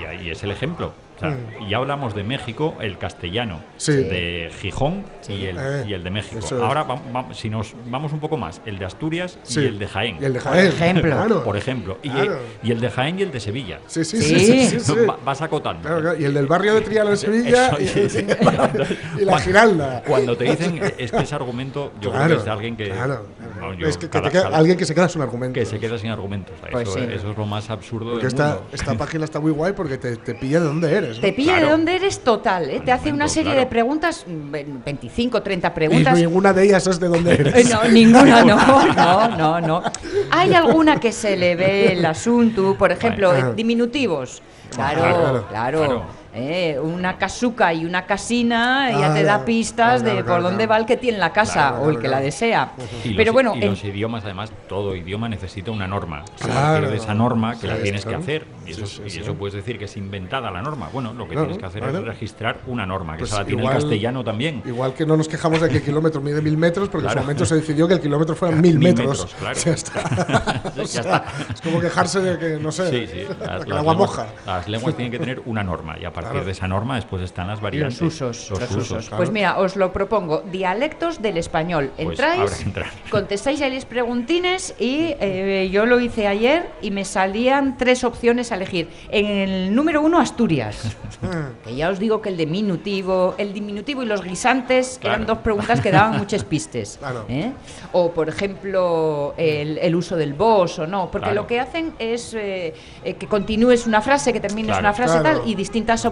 [0.00, 0.92] y ahí es el ejemplo.
[1.22, 3.92] Sea, Y hablamos de México, el castellano, Sí.
[3.92, 6.38] de Gijón y, el, Eh, y el de México.
[6.38, 6.52] es.
[6.52, 9.60] Ahora, va- va- si nos vamos un poco más, el de Asturias Sí.
[9.60, 10.16] y el de Jaén.
[10.20, 10.66] Y el de Jaén.
[10.66, 11.02] ejemplo.
[11.10, 11.44] Claro.
[11.44, 11.98] Por ejemplo.
[12.02, 12.38] Y, Claro.
[12.62, 13.78] y el de Jaén y el de Sevilla.
[13.86, 14.38] Sí, sí, Sí.
[14.38, 14.46] sí.
[14.46, 14.92] sí, sí, sí.
[15.08, 15.82] Va- Vas acotando.
[15.82, 16.20] Claro, claro.
[16.20, 18.18] Y el del barrio de Triana en Sevilla Eso,
[19.20, 20.02] y, la Giralda.
[20.06, 23.26] Cuando te dicen es que ese argumento, yo creo que es de alguien que claro.
[23.60, 25.54] No, yo es que, que cada- te queda- cada- alguien que se queda sin argumentos.
[25.60, 26.54] Que se queda sin argumentos.
[26.70, 27.04] Pues eso, sí.
[27.12, 28.64] eso es lo más absurdo Porque del esta, mundo.
[28.72, 31.11] esta página está muy guay porque te, te pilla de dónde eres.
[31.20, 32.80] Te pilla de dónde eres total, ¿eh?
[32.84, 33.60] Te hace una serie claro.
[33.60, 34.52] de preguntas, mm,
[34.84, 36.18] 25, 30 Y preguntas.
[36.18, 37.70] ninguna de ellas es de dónde Eh, eres.
[37.70, 38.56] No, ninguna, no,
[38.94, 39.82] no, no, no.
[40.30, 43.40] Hay alguna que se le ve el asunto, por ejemplo, Vale.
[43.40, 44.42] eh, diminutivos.
[44.74, 45.02] Claro,
[45.50, 46.02] Claro, claro.
[46.34, 50.16] Eh, una casuca y una casina ya Ah, te da claro, pistas claro, de claro,
[50.20, 52.72] por claro, dónde va el que tiene la casa Claro, o el que la desea.
[53.04, 56.20] Y Pero los, bueno, y los idiomas, además, todo idioma necesita una norma.
[56.20, 56.72] A Claro.
[56.72, 58.46] partir de esa norma que la tienes que hacer.
[58.66, 59.20] Y eso, Sí, sí, y sí.
[59.20, 60.88] eso puedes decir que es inventada la norma.
[60.90, 61.98] Bueno, lo que Claro, tienes que hacer claro.
[61.98, 64.62] es registrar una norma, que Pues esa la tiene igual- el castellano también.
[64.64, 67.18] Igual que no nos quejamos de que el kilómetro mide mil metros, porque en su
[67.18, 69.20] momento se decidió que el kilómetro fueran mil, Mil metros.
[69.20, 69.58] metros, claro.
[69.66, 70.62] Ya está.
[70.74, 71.24] Sí, O sea, está.
[71.52, 73.24] Es como quejarse de que, no sé, Sí, sí.
[73.28, 74.26] Las, que las el agua lenguas, moja.
[74.46, 76.46] las lenguas tienen que tener una norma y a partir Claro.
[76.46, 78.00] de esa norma después están las variantes.
[78.00, 79.06] Los usos, los, usos.
[79.08, 79.16] claro.
[79.18, 80.42] Pues mira, os lo propongo.
[80.50, 81.90] Dialectos del español.
[81.96, 82.66] Pues Entráis,
[83.10, 88.52] contestáis ahí las preguntines y eh, yo lo hice ayer y me salían tres opciones
[88.52, 88.88] a elegir.
[89.10, 90.96] En el número uno, Asturias.
[91.64, 95.34] que ya os digo que el diminutivo, el diminutivo y los guisantes eran Claro.
[95.34, 96.96] dos preguntas que daban muchas pistes.
[96.98, 97.24] Claro.
[97.28, 97.52] ¿eh?
[97.92, 101.10] O, por ejemplo, el, el uso del vos o no.
[101.10, 101.42] Porque Claro.
[101.42, 104.80] lo que hacen es eh, eh, que continúes una frase, que termines Claro.
[104.80, 105.40] una frase Claro.
[105.40, 106.11] tal y distintas opciones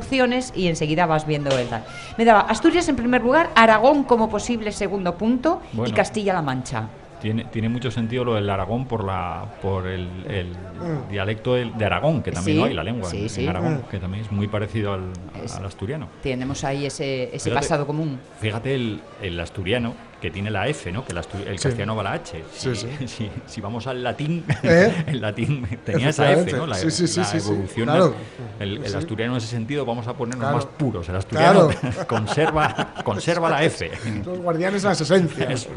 [0.54, 1.84] y enseguida vas viendo el tal.
[2.18, 5.92] Me daba Asturias en primer lugar, Aragón como posible segundo punto y.
[5.92, 6.88] Castilla-La Mancha.
[7.20, 11.10] Tiene, tiene mucho sentido lo del Aragón por la por el, el Mm.
[11.10, 13.42] dialecto del- de Aragón, que también Sí, lo hay, la lengua sí, en, sí.
[13.42, 13.90] en Aragón, Mm.
[13.90, 15.12] que también es muy parecido al,
[15.44, 16.08] Es- al asturiano.
[16.22, 18.18] Tenemos ahí ese, ese Fíjate- pasado común.
[18.40, 21.04] Fíjate el, el asturiano, que tiene la F, ¿no?
[21.04, 21.64] Que el, astu- el Sí.
[21.64, 22.44] castellano va a la H.
[22.52, 23.06] Sí, Si- sí.
[23.08, 25.04] Si, si vamos al latín, ¿Eh?
[25.06, 26.66] el latín tenía esa F, ¿no?
[26.66, 27.48] La, Sí, sí, sí, la sí, sí.
[27.50, 27.86] evolución.
[27.86, 28.14] Claro.
[28.58, 28.96] El, el Sí.
[28.96, 30.56] asturiano en ese sentido vamos a ponernos Claro.
[30.56, 31.08] más puros.
[31.08, 32.06] El asturiano Claro.
[32.08, 33.90] conserva, conserva la F.
[34.24, 35.68] Los guardianes de las esencias.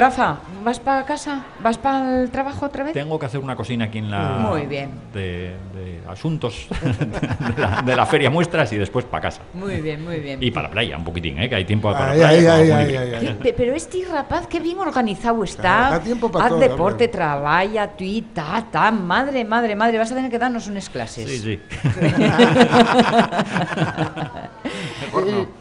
[0.00, 1.44] Rafa, ¿vas para casa?
[1.62, 2.94] ¿Vas para el trabajo otra vez?
[2.94, 4.30] Tengo que hacer una cocina aquí en la.
[4.38, 4.90] Muy bien.
[5.12, 6.68] De, de asuntos
[7.54, 9.42] de la, de la feria muestras y después para casa.
[9.52, 10.42] Muy bien, muy bien.
[10.42, 11.48] Y para la playa, un poquitín, ¿eh?
[11.50, 12.54] Que hay tiempo para Ay, la playa.
[12.54, 12.80] ay, para
[13.18, 15.60] ay, Qué- Pero este rapaz, qué bien organizado está.
[15.62, 17.08] Claro, da tiempo pa' Haz todo, deporte, hombre.
[17.08, 18.90] trabaja, tu ta, ta.
[18.90, 19.98] Madre, madre, madre.
[19.98, 21.28] Vas a tener que darnos unas clases.
[21.28, 21.60] Sí, sí.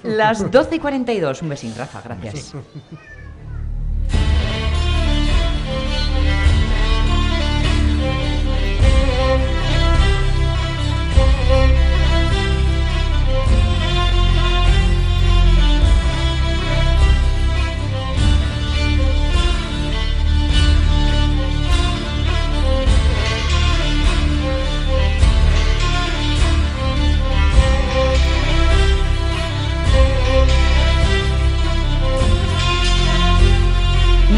[0.04, 1.42] Las 12 y 42.
[1.42, 2.54] Un besín, Rafa, gracias.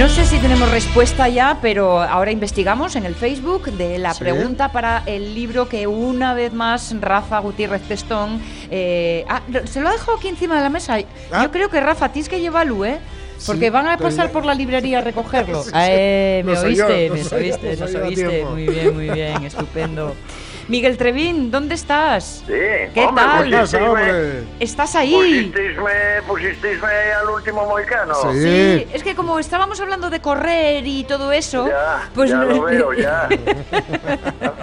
[0.01, 4.21] No sé si tenemos respuesta ya, pero ahora investigamos en el Facebook de la Sí.
[4.21, 8.41] pregunta para el libro que una vez más Rafa Gutiérrez Testón.
[8.71, 10.97] eh, ah, se lo ha dejado aquí encima de la mesa.
[11.31, 11.43] Ah.
[11.43, 12.97] Yo creo que Rafa, tienes que llevarlo, ¿eh?
[13.45, 15.61] Porque Sí, van a pasar por la librería a recogerlo.
[15.61, 15.75] Sí, sí.
[15.77, 18.45] Eh, me Nos oíste, me oíste, nos oíste.
[18.45, 20.15] Muy bien, muy bien, estupendo.
[20.71, 22.43] Miguel Trevín, ¿dónde estás?
[22.47, 22.53] Sí,
[22.93, 23.83] ¿Qué hombre, tal?
[23.83, 24.43] hombre?
[24.57, 25.13] ¿Estás ahí?
[25.13, 25.91] Pusisteisme,
[26.25, 26.87] pusisteisme
[27.21, 28.15] al último moicano.
[28.31, 28.39] Sí.
[28.41, 32.45] Sí, es que como estábamos hablando de correr y todo eso, Ya, pues ya no-
[32.45, 33.27] lo veo, ya.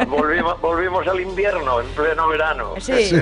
[0.09, 2.73] volvimos, volvimos al invierno, en pleno verano.
[2.79, 3.13] Sí.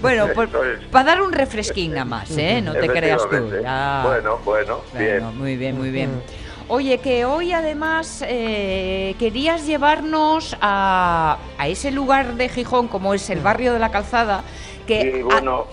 [0.00, 0.48] Bueno, pues
[0.90, 2.60] para dar un refresquín nada más, ¿eh?
[2.60, 3.36] No te creas tú.
[3.36, 3.62] Efectivamente.
[3.62, 4.02] ya.
[4.04, 5.38] Bueno, bueno, Bueno, bien.
[5.38, 6.20] muy bien, muy bien.
[6.68, 13.28] Oye, que hoy además eh, querías llevarnos a, a ese lugar de Gijón, como es
[13.30, 14.42] el barrio de la Calzada,
[14.86, 15.66] que bueno,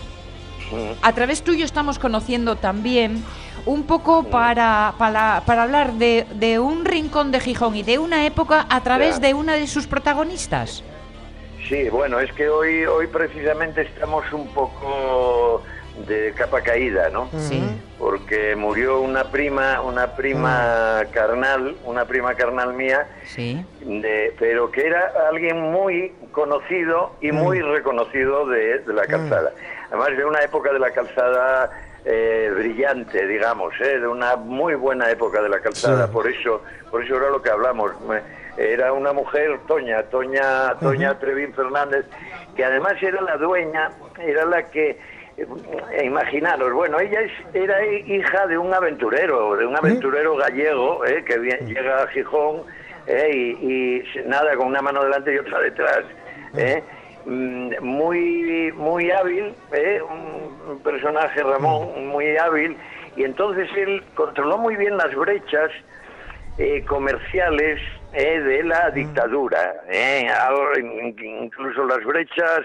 [0.71, 3.23] mm, a, través tuyo estamos conociendo también
[3.65, 8.25] un poco para, para, para hablar de, de un rincón de Gijón y de una
[8.25, 9.27] época a través Ya.
[9.27, 10.83] de una de sus protagonistas.
[11.67, 15.61] sí, bueno, es que hoy, hoy precisamente estamos un poco
[16.07, 17.29] de capa caída, ¿no?
[17.37, 17.61] Sí.
[17.97, 23.65] Porque murió una prima, una prima carnal, una prima carnal mía, Sí.
[23.81, 29.51] de- pero que era alguien muy conocido y muy reconocido de, de la calzada.
[29.89, 31.69] Además de una época de la calzada
[32.05, 33.99] eh, brillante, digamos, ¿eh?
[33.99, 36.07] de una muy buena época de la calzada.
[36.07, 36.13] Sí.
[36.13, 37.91] Por eso, por eso era lo que hablamos.
[38.57, 42.05] Era una mujer, Toña, Toña, Toña Trevín Fernández,
[42.55, 44.97] que además era la dueña, era la que
[46.03, 51.37] imaginaros, bueno, ella es, era hija de un aventurero, de un aventurero gallego eh, que
[51.37, 52.61] llega a Gijón
[53.07, 56.03] eh, y, y nada, con una mano delante y otra detrás.
[56.57, 56.83] eh,
[57.25, 62.75] mm, muy muy hábil, eh, un personaje Ramón muy hábil
[63.15, 65.71] Y entonces él controló muy bien las brechas
[66.57, 67.79] eh, comerciales
[68.13, 69.73] eh, de la dictadura.
[69.89, 70.27] eh,
[71.21, 72.61] incluso las brechas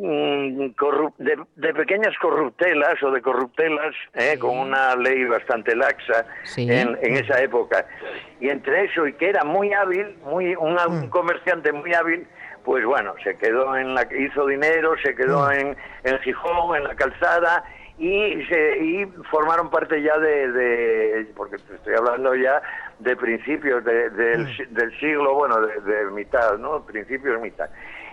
[0.00, 6.70] de, de pequeñas corruptelas o de corruptelas, eh, con una ley bastante laxa Sí.
[6.70, 7.86] en, en esa época.
[8.40, 12.26] Y entre eso, y que era muy hábil, muy un, un comerciante muy hábil,
[12.64, 16.94] pues bueno, se quedó en la hizo dinero, se quedó en, en Gijón, en la
[16.94, 17.64] calzada,
[17.98, 22.62] y, se, y formaron parte ya de, de- porque te estoy hablando ya
[22.98, 26.82] de principios de- del, del siglo, bueno, de, de mitad, ¿no?
[26.86, 27.68] Principios, mitad.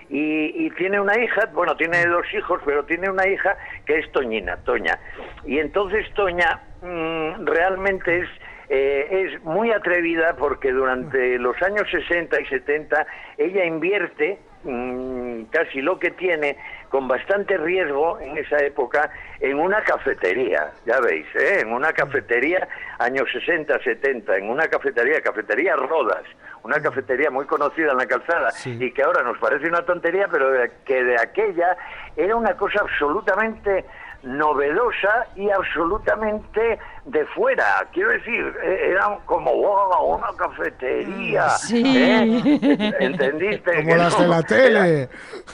[0.09, 4.11] Y, y tiene una hija, bueno, tiene dos hijos, pero tiene una hija que es
[4.11, 4.99] Toñina, Toña.
[5.45, 8.29] Y entonces Toña mm, realmente es
[8.69, 15.81] eh, es muy atrevida porque durante los años 60 y 70 ella invierte mm, casi
[15.81, 16.57] lo que tiene
[16.89, 21.59] con bastante riesgo en esa época en una cafetería, ya veis, ¿eh?
[21.61, 22.67] en una cafetería
[22.99, 26.23] años 60, 70, en una cafetería, cafetería Rodas,
[26.63, 30.51] una cafetería muy conocida en la calzada y que ahora nos parece una tontería, pero
[30.85, 31.77] que de aquella
[32.15, 33.85] era una cosa absolutamente
[34.23, 37.87] novedosa y absolutamente de fuera.
[37.93, 41.49] Quiero decir, eh, era como wow, una cafetería.
[41.49, 41.83] Sí.
[41.85, 42.93] ¿eh?
[42.99, 43.75] ¿Entendiste?
[43.75, 45.09] Como Que las no, de la tele.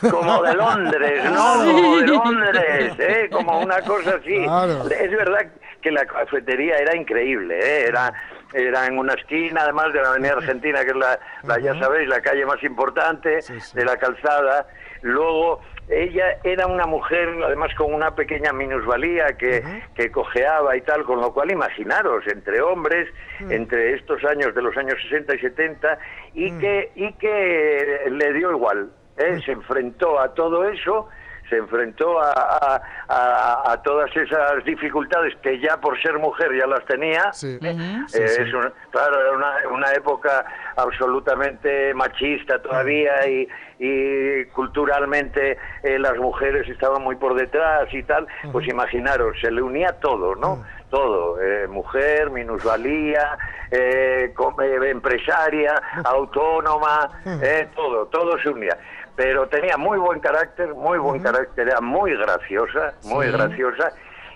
[0.09, 1.53] Como de Londres, ¿no?
[1.63, 1.71] Sí.
[1.71, 3.29] Como de Londres, ¿eh?
[3.31, 4.43] Como una cosa así.
[4.43, 4.83] Claro.
[4.89, 5.45] Es verdad
[5.81, 7.85] que la cafetería era increíble, ¿eh?
[7.87, 8.13] Era
[8.53, 12.07] era en una esquina, además de la Avenida Argentina, que es la, la, ya sabéis,
[12.07, 13.75] la calle más importante Sí, sí.
[13.75, 14.67] de la calzada.
[15.01, 19.63] Luego, ella era una mujer, además con una pequeña minusvalía que,
[19.95, 23.09] que cojeaba y tal, con lo cual imaginaros, entre hombres,
[23.49, 25.99] entre estos años de los años 60 y 70,
[26.33, 28.91] y, que, y que le dio igual.
[29.17, 29.39] ¿eh?
[29.45, 31.09] Se enfrentó a todo eso
[31.53, 36.65] se enfrentó a, a- a- a todas esas dificultades que ya por ser mujer ya
[36.65, 37.31] las tenía.
[37.33, 37.59] Sí.
[37.61, 37.75] Eh,
[38.07, 38.41] Sí, sí.
[38.41, 43.47] es un- claro, era una, una época absolutamente machista todavía y,
[43.79, 48.27] y culturalmente eh, las mujeres estaban muy por detrás y tal.
[48.51, 50.63] Pues imaginaros, se le unía todo, ¿no?
[50.89, 53.37] Todo, eh, mujer, minusvalía,
[53.71, 55.73] eh, com- eh, empresaria,
[56.05, 57.09] autónoma,
[57.41, 58.77] eh, todo, todo se unía.
[59.15, 63.31] Pero tenía muy buen carácter, muy buen carácter, era muy graciosa, muy Sí.
[63.31, 63.91] graciosa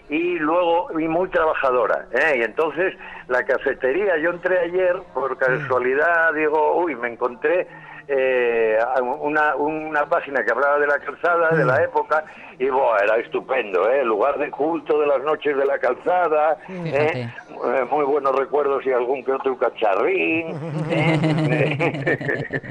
[0.09, 2.37] y luego y muy trabajadora ¿eh?
[2.37, 2.93] y entonces
[3.27, 7.67] la cafetería yo entré ayer por casualidad digo uy me encontré
[8.09, 8.77] eh,
[9.19, 12.23] una, una página que hablaba de la calzada de la época
[12.57, 14.03] y buah, era estupendo ¿eh?
[14.05, 16.57] lugar de culto de las noches de la calzada.
[16.69, 17.27] ¿eh?
[17.49, 20.55] Eh, muy buenos recuerdos y algún que otro cacharrín
[20.89, 22.61] ¿eh?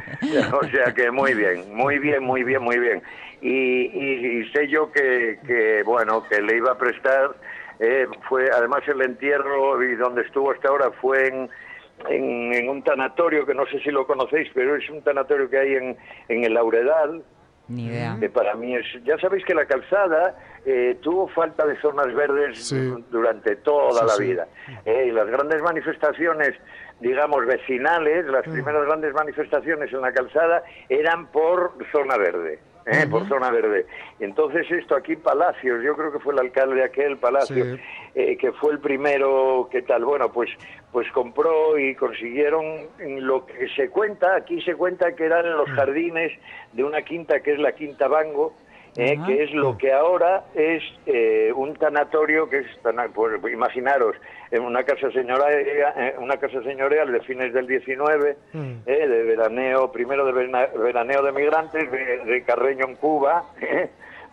[0.53, 3.03] o sea que muy bien muy bien muy bien muy bien
[3.41, 7.31] y, y- y sé yo que, que, bueno que le iba a prestar
[7.79, 11.51] eh, fue además el entierro y donde estuvo hasta ahora fue en,
[12.09, 15.59] en, en un tanatorio que no sé si lo conocéis pero es un tanatorio que
[15.59, 15.97] hay en,
[16.29, 17.23] en el Lauredal
[17.69, 18.17] Ni idea.
[18.21, 22.67] que para mí es ya sabéis que la calzada eh, tuvo falta de zonas verdes
[22.69, 22.93] Sí.
[23.11, 24.25] durante toda Sí, la sí.
[24.25, 24.47] vida
[24.85, 26.55] Eh, y las grandes manifestaciones
[27.01, 33.07] digamos vecinales las primeras grandes manifestaciones en la calzada eran por zona verde ¿eh?
[33.11, 33.85] por zona verde
[34.21, 37.81] entonces esto aquí Palacios yo creo que fue el alcalde aquel Palacios Sí.
[38.15, 40.49] eh, que fue el primero que tal bueno pues
[40.97, 42.65] pues compró y consiguieron
[42.99, 44.35] en lo que se cuenta.
[44.35, 46.33] Aquí se cuenta que eran los jardines
[46.73, 48.55] de una quinta que es la quinta Bango
[48.97, 52.67] eh, que es lo que ahora es eh, un tanatorio que es
[53.15, 54.17] pues, imaginaros
[54.51, 58.73] en una casa señorial eh, una casa señorial de fines del 19 Mm.
[58.87, 60.33] eh, de veraneo primero de
[60.79, 63.45] veraneo de migrantes de, de Carreño en Cuba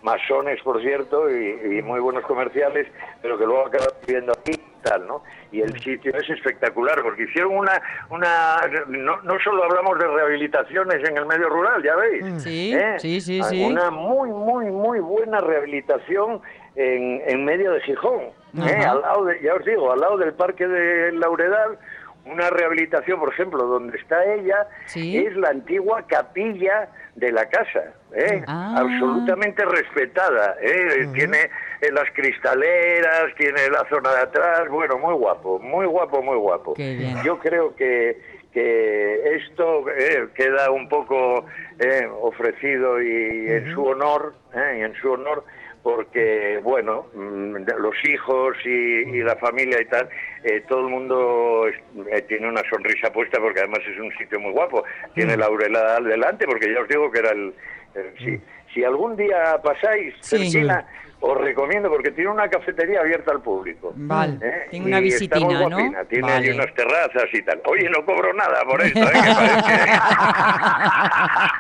[0.01, 2.87] masones por cierto y, y muy buenos comerciales
[3.21, 7.23] pero que luego acaban viviendo aquí y tal no y el sitio es espectacular porque
[7.23, 12.43] hicieron una una no, no solo hablamos de rehabilitaciones en el medio rural ya veis
[12.43, 12.95] Sí, ¿eh?
[12.99, 13.63] sí, sí, sí.
[13.63, 16.41] Una muy, muy, muy buena rehabilitación
[16.75, 18.21] en, en medio de Gijón.
[18.57, 18.85] ¿eh?
[18.85, 21.77] Al lado de, ya os digo, al lado del Parque de Lauredal,
[22.25, 25.17] una rehabilitación, por ejemplo, donde está ella, Sí.
[25.17, 27.83] es la antigua capilla de la casa.
[28.15, 28.43] ¿eh?
[28.47, 28.75] Ah.
[28.79, 30.55] Absolutamente respetada.
[30.61, 31.07] ¿eh?
[31.13, 31.37] Tiene
[31.81, 34.69] eh, las cristaleras, tiene la zona de atrás.
[34.69, 36.75] Bueno, muy guapo, muy guapo, muy guapo.
[37.23, 38.19] Yo creo que,
[38.53, 41.45] que esto eh, queda un poco
[41.79, 45.43] eh, ofrecido y en su honor, eh, y en su honor,
[45.83, 50.07] porque bueno, mm, los hijos y, y la familia y tal,
[50.43, 54.53] eh, todo el mundo eh, tiene una sonrisa puesta porque además es un sitio muy
[54.53, 54.83] guapo.
[55.13, 57.53] Tiene la Aurela al delante porque ya os digo que era el,
[57.95, 58.41] el- si,
[58.73, 60.37] si algún día pasáis Sí.
[60.49, 60.87] cerquina,
[61.25, 63.93] os recomiendo porque tiene una cafetería abierta al público.
[63.95, 64.67] Vale, ¿eh?
[64.69, 65.77] tiene una Y está muy visitina, ¿no?
[66.09, 66.49] Tiene Vale.
[66.49, 67.61] ahí unas terrazas y tal.
[67.65, 69.03] Oye, no cobro nada por esto, ¿eh?
[69.13, 69.91] Que parece-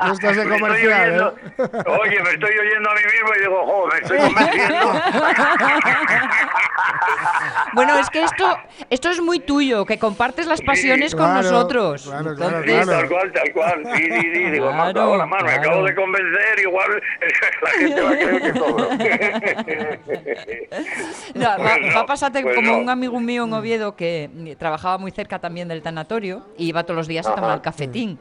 [0.05, 1.83] No estás de Me estoy comercial, oyendo- ¿eh?
[2.01, 4.93] Oye, me estoy oyendo a mí mismo y digo, jo, me estoy convenciendo.
[7.73, 8.57] Bueno, es que esto,
[8.89, 12.03] esto es muy tuyo, que compartes las pasiones con claro, nosotros.
[12.03, 13.83] claro, claro, Entonces, Sí, tal cual, tal cual.
[13.95, 14.51] Sí, sí, sí.
[14.51, 17.01] Digo, Claro, no, ahora más, me acabo de convencer, igual
[17.63, 18.89] la gente va a creer que cobro.
[21.35, 22.77] No, va, Pues no, va a pasarte pues como no.
[22.79, 26.83] un amigo mío en Oviedo que mm, trabajaba muy cerca también del tanatorio y iba
[26.83, 27.41] todos los días a Ajá.
[27.41, 28.19] tomar el cafetín.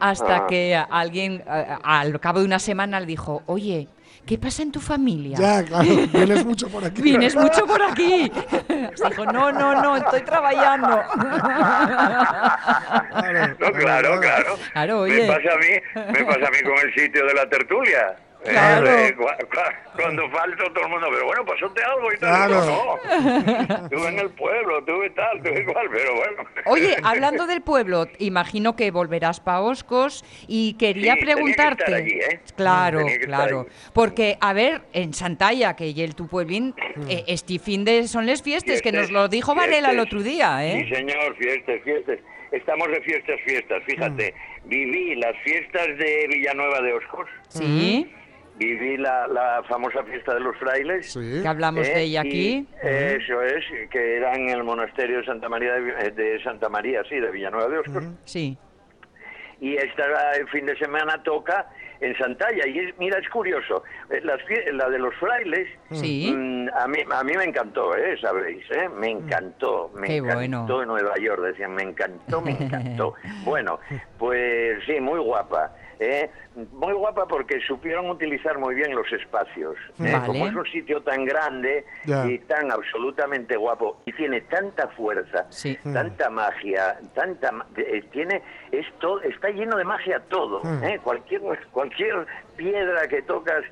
[0.00, 0.46] Hasta ajá.
[0.46, 3.88] que alguien a- al cabo de una semana le dijo, oye,
[4.26, 5.38] ¿qué pasa en tu familia?
[5.38, 7.00] Ya, claro, vienes mucho por aquí.
[7.00, 8.30] Vienes mucho por aquí.
[9.08, 11.00] Dijo, no, no, no, estoy trabajando.
[13.10, 14.58] Claro, No, claro, claro.
[14.72, 15.22] Claro, oye.
[15.22, 18.16] Me pasa a mí, me pasa a mí con el sitio de la tertulia.
[18.50, 18.86] Claro.
[18.88, 22.48] eh, cua- cua- cuando falto todo el mundo, pero bueno, pasóte algo y tal.
[22.48, 22.64] Claro.
[22.64, 26.44] No, estuve en el pueblo, tuve tal, tuve igual, pero bueno.
[26.66, 31.84] Oye, hablando del pueblo, imagino que volverás pa' Oscos y quería Sí, tenía que preguntarte.
[31.84, 32.40] estar allí, ¿eh?
[32.56, 33.60] Claro, Tenía que estar claro.
[33.60, 33.90] allí.
[33.92, 36.74] Porque, a ver, en Santalla, que y el tu pueblín,
[37.08, 40.64] eh, este fin de son les fiestas, que nos lo dijo Varela el otro día,
[40.66, 40.84] ¿eh?
[40.88, 42.18] Sí, señor, fiestas, fiestas.
[42.52, 43.82] Estamos de fiestas, fiestas.
[43.84, 44.34] Fíjate,
[44.64, 48.10] viví las fiestas de Villanueva de Oscos, Sí,
[48.58, 51.12] viví la, la famosa fiesta de los frailes.
[51.12, 51.40] Sí.
[51.42, 51.94] que hablamos ¿eh?
[51.94, 52.68] de ella Y aquí.
[52.82, 57.30] Eso es, que era en el monasterio de Santa María, de, Santa María, sí, de
[57.30, 58.04] Villanueva de Oscos.
[58.24, 58.56] Sí.
[59.60, 61.66] Y esta el fin de semana toca
[62.00, 62.66] en Santalla.
[62.66, 64.38] Y es, mira, es curioso, eh, las
[64.72, 66.30] la de los frailes, Sí.
[66.34, 68.18] mm, a, mí, a mí me encantó, ¿eh?
[68.20, 68.88] sabréis, ¿eh?
[68.88, 70.82] me encantó, me Qué encantó bueno.
[70.82, 73.14] en Nueva York, decían, me encantó, me encantó.
[73.44, 73.78] bueno,
[74.18, 75.72] pues sí, muy guapa.
[75.98, 76.30] ¿Eh?
[76.72, 79.76] Muy guapa porque supieron utilizar muy bien los espacios.
[80.00, 80.12] ¿eh?
[80.12, 80.26] Vale.
[80.26, 81.84] Como es un sitio tan grande
[82.28, 85.78] y tan absolutamente guapo y tiene tanta fuerza, Sí.
[85.92, 88.42] tanta magia, tanta ma- eh, tiene
[88.72, 90.98] esto está lleno de magia todo, ¿eh?
[91.02, 91.40] cualquier
[91.72, 92.26] cualquier
[92.56, 93.62] piedra que tocas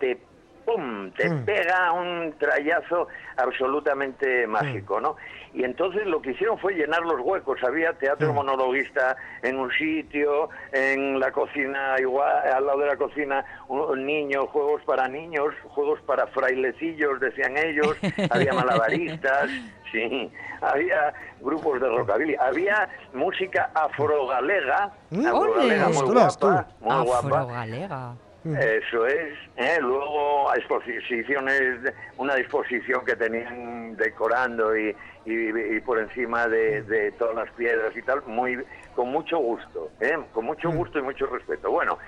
[0.00, 0.18] te
[0.64, 5.16] pum te pega un trayazo absolutamente mágico, ¿no?
[5.54, 7.62] Y entonces lo que hicieron fue llenar los huecos.
[7.62, 13.44] Había teatro monologuista en un sitio, en la cocina igual, al lado de la cocina,
[13.68, 17.96] un, niño, juegos para niños, juegos para frailecillos, decían ellos.
[18.30, 19.48] Había malabaristas,
[19.92, 20.32] sí.
[20.60, 22.34] Había grupos de rockabilly.
[22.34, 27.64] Había música afrogalega, Mm, afrogalega muy guapa, muy guapa.
[28.44, 29.32] Eso es.
[29.56, 29.78] ¿eh?
[29.80, 31.80] Luego exposiciones,
[32.18, 37.96] una disposición que tenían decorando y, y- y por encima de, de todas las piedras
[37.96, 38.62] y tal, muy
[38.94, 40.18] con mucho gusto, ¿eh?
[40.32, 41.70] con mucho gusto y mucho respeto.
[41.70, 41.98] Bueno,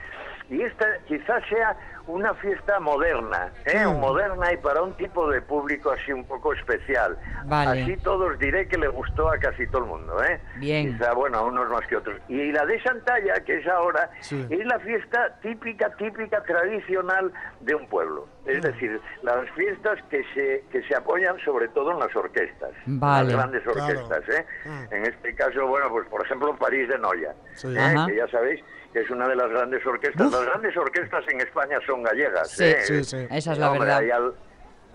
[0.51, 1.77] y esta quizás sea
[2.07, 3.85] una fiesta moderna, ¿eh?
[3.87, 7.17] moderna y para un tipo de público así un poco especial.
[7.47, 7.83] Vale.
[7.83, 10.23] Así todos diré que le gustó a casi todo el mundo.
[10.23, 10.41] ¿eh?
[10.57, 10.93] Bien.
[10.97, 12.17] Quizá, bueno, a unos más que otros.
[12.29, 14.47] Y la de Santalla, que es ahora, Sí.
[14.51, 18.29] es la fiesta típica, típica, tradicional de un pueblo.
[18.47, 23.25] Es decir, las fiestas que se, que se apoyan sobre todo en las orquestas, Vale.
[23.29, 23.81] las grandes Claro.
[23.85, 24.29] orquestas.
[24.29, 24.47] ¿eh?
[24.65, 24.95] Mm.
[24.95, 27.75] En este caso, bueno, pues por ejemplo París de Noya, Sí.
[27.77, 27.95] ¿eh?
[28.07, 30.31] Que ya sabéis que es una de las grandes orquestas.
[30.33, 32.51] Las grandes orquestas en España son gallegas.
[32.51, 32.65] Sí.
[32.65, 32.77] ¿eh?
[32.83, 33.27] Sí, sí.
[33.31, 33.99] Esa es la Hombre, verdad.
[34.03, 34.35] Hay, al-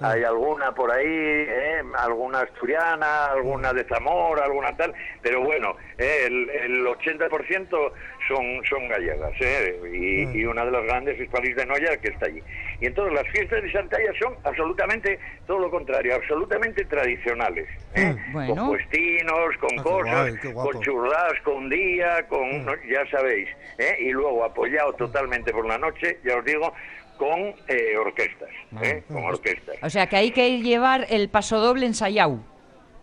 [0.03, 1.83] hay alguna por ahí, ¿eh?
[1.95, 4.91] alguna asturiana, alguna de Zamora, alguna tal,
[5.21, 6.23] pero bueno, ¿eh?
[6.25, 7.91] el, el 80%
[8.31, 9.75] son, son gallegas, ¿eh?
[9.93, 12.41] y, y una de las grandes es París de Noya, que está allí.
[12.79, 18.15] Y entonces las fiestas de Santalla son absolutamente todo lo contrario, absolutamente tradicionales, ¿eh?
[18.31, 18.55] Bueno.
[18.55, 23.97] con puestinos, con Ah, cosas, guay, con churrasco un día, con, no, ya sabéis, ¿eh?
[23.99, 26.73] y luego apoyado totalmente por la noche, ya os digo,
[27.17, 28.49] con eh, orquestas,
[28.81, 29.03] ¿eh?
[29.07, 29.75] con orquestas.
[29.83, 32.39] O sea que hay que llevar el pasodoble ensayado.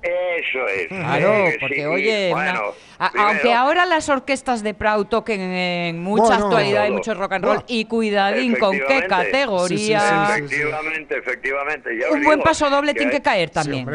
[0.00, 0.86] Eso es.
[0.88, 6.22] Claro, porque sí, oye, bueno, primero- aunque ahora las orquestas de Prau toquen en mucha
[6.36, 6.44] Bueno.
[6.46, 10.00] actualidad y mucho rock and roll, y cuidadín con qué categoría.
[10.00, 10.54] Sí, sí, sí, sí.
[10.54, 11.98] Efectivamente, efectivamente.
[11.98, 13.86] ya Un buen digo pasodoble tiene que caer también.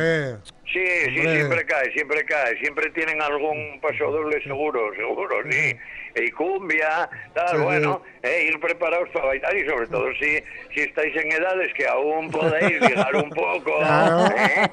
[0.66, 2.58] Sí, sí, siempre cae, siempre cae.
[2.58, 5.76] Siempre tienen algún paso doble seguro, seguro, sí.
[6.16, 7.64] Y cumbia, tal, Sí.
[7.64, 10.38] bueno, eh, ir preparados para bailar y sobre todo si,
[10.74, 14.28] si estáis en edades que aún podéis ligar un poco, Claro.
[14.38, 14.64] ¿eh?
[14.64, 14.70] Eh.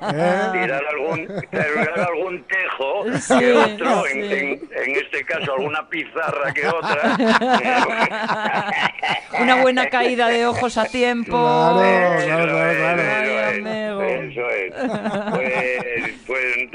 [0.53, 4.19] tirar, algún, tirar algún tejo Sí, que otro, sí.
[4.19, 7.17] en, en- en este caso alguna pizarra que otra.
[9.41, 11.31] Una buena caída de ojos a tiempo.
[11.31, 12.59] Claro, Eso claro.
[12.59, 13.01] Ay, eso
[13.51, 14.03] es, amigo.
[14.03, 14.75] Eso es.
[15.31, 15.80] Pues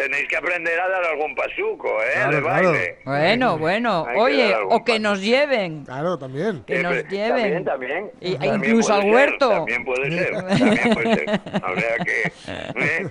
[0.05, 2.11] tenéis que aprender a dar algún pasuco, ¿eh?
[2.13, 2.71] Claro, de claro.
[2.71, 2.97] baile.
[3.05, 5.83] Bueno, bueno, Hay oye, o que nos lleven.
[5.85, 6.63] Claro, también.
[6.65, 7.63] Que nos lleven.
[7.63, 8.11] También, también.
[8.21, 9.49] Y- e También incluso puede al ser, huerto.
[9.49, 11.29] También puede ser, también puede ser.
[11.29, 12.31] O sea que...
[12.75, 13.09] ¿eh?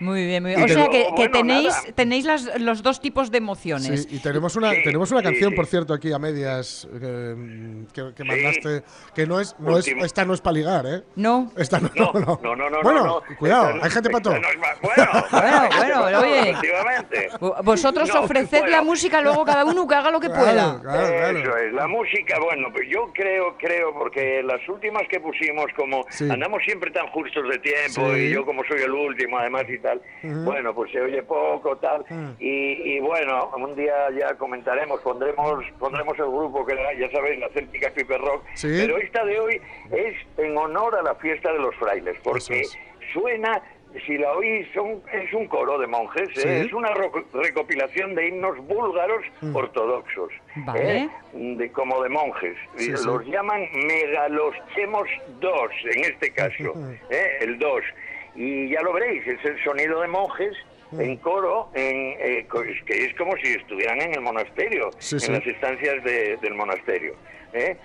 [0.00, 0.64] Muy bien, muy bien.
[0.64, 1.92] O sea que, tenéis, nada.
[1.94, 4.04] tenéis las- los dos tipos de emociones.
[4.08, 5.56] Sí, y tenemos una, Sí, tenemos una sí, canción, sí.
[5.56, 8.82] por cierto, aquí a medias eh, que, que mandaste,
[9.14, 11.02] que no es, no es, esta no es para ligar, ¿eh?
[11.16, 11.52] ¿No?
[11.56, 12.82] Esta no, No, no, no, no, no.
[12.82, 14.34] Bueno, no, cuidado, hay gente para todo.
[14.34, 14.48] Bueno,
[15.30, 16.50] Bueno, todo, oye.
[16.50, 17.28] Efectivamente.
[17.62, 18.84] Vosotros No, ofreced la bueno.
[18.84, 20.80] música, luego cada uno que haga lo que Claro, pueda.
[20.82, 21.38] claro, claro.
[21.38, 26.04] Eso es, la música, bueno, pues yo creo, creo, porque las últimas que pusimos, como
[26.10, 26.28] Sí.
[26.30, 28.20] andamos siempre tan justos de tiempo, Sí.
[28.20, 30.00] y yo como soy el último además y tal,
[30.44, 32.04] bueno, pues se oye poco, tal,
[32.38, 37.38] y, y bueno, un día ya comentaremos, pondremos pondremos el grupo, que era, ya sabéis,
[37.40, 38.68] la Céltica Piper Rock, Sí.
[38.80, 39.60] pero esta de hoy
[39.92, 42.64] es en honor a la fiesta de los frailes, porque
[43.12, 43.62] suena...
[44.04, 46.64] Si la oís, son, es un coro de monjes, ¿eh?
[46.66, 46.90] Es una
[47.32, 49.24] recopilación de himnos búlgaros
[49.54, 50.98] ortodoxos, Vale.
[50.98, 51.08] ¿eh?
[51.32, 52.56] de, como de monjes.
[52.76, 52.90] Sí.
[52.90, 55.08] Los llaman megaloschemos
[55.40, 56.74] dos, en este caso,
[57.10, 57.38] ¿eh?
[57.40, 57.82] el dos.
[58.34, 60.54] Y ya lo veréis, es el sonido de monjes
[60.98, 62.46] en coro, en, eh,
[62.86, 67.14] que es como si estuvieran en el monasterio, Sí, en las estancias de- del monasterio.
[67.52, 67.76] ¿eh?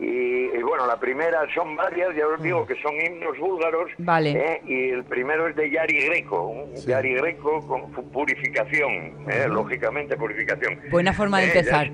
[0.00, 3.90] Y, y bueno, la primera son varias, ya os digo que son himnos búlgaros.
[3.98, 4.30] Vale.
[4.32, 4.62] ¿eh?
[4.66, 6.88] Y el primero es de Yari Greco, Sí.
[6.88, 8.92] Yari Greco con purificación,
[9.28, 9.46] ¿eh?
[9.48, 10.80] lógicamente purificación.
[10.90, 11.90] Buena forma de Eh, empezar.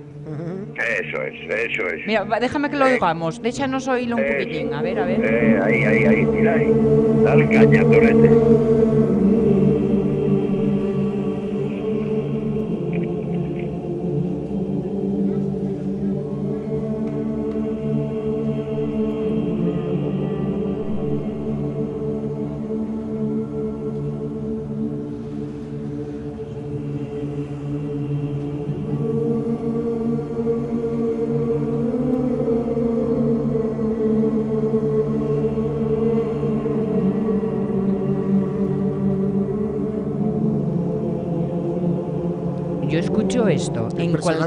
[0.76, 1.34] Eso es,
[1.72, 2.07] eso es.
[2.07, 3.40] Mira, déjame que lo Eh, oigamos.
[3.42, 4.72] Déchanos oírlo un poquitín.
[4.74, 5.20] A ver, a ver.
[5.24, 6.72] Eh, ahí, ahí, ahí, tira ahí.
[7.24, 8.30] Dale caña, torete.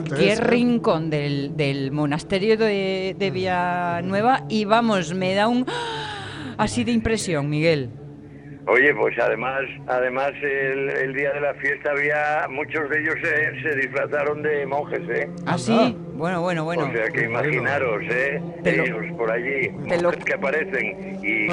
[0.09, 0.41] Cualquier ¿eh?
[0.47, 5.65] rincón del, del monasterio de, de Villanueva y vamos, me da un
[6.57, 7.89] así de impresión, Miguel.
[8.67, 13.61] Oye, pues además, además el, el día de la fiesta había muchos de ellos se,
[13.63, 15.27] se disfrazaron de monjes, ¿eh?
[15.47, 16.83] Así, bueno, bueno, bueno.
[16.85, 18.39] o sea que imaginaros, ¿eh?
[18.63, 21.47] Te lo- ellos por allí, te lo- monjes que aparecen y.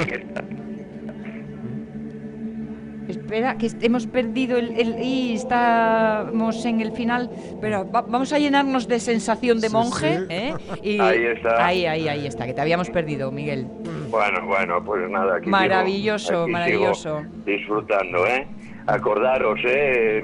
[3.27, 8.39] Espera, que hemos perdido el, el- y estamos en el final, pero va- vamos a
[8.39, 10.25] llenarnos de sensación de monje, sí.
[10.29, 10.53] ¿eh?
[10.81, 11.65] Y Ahí está.
[11.65, 13.67] Ahí, ahí, ahí está, que te habíamos perdido, Miguel.
[14.09, 17.17] Bueno, bueno, pues nada, aquí sigo- Maravilloso, aquí maravilloso.
[17.19, 18.47] sigo disfrutando, ¿eh?
[18.87, 20.23] Acordaros, ¿eh?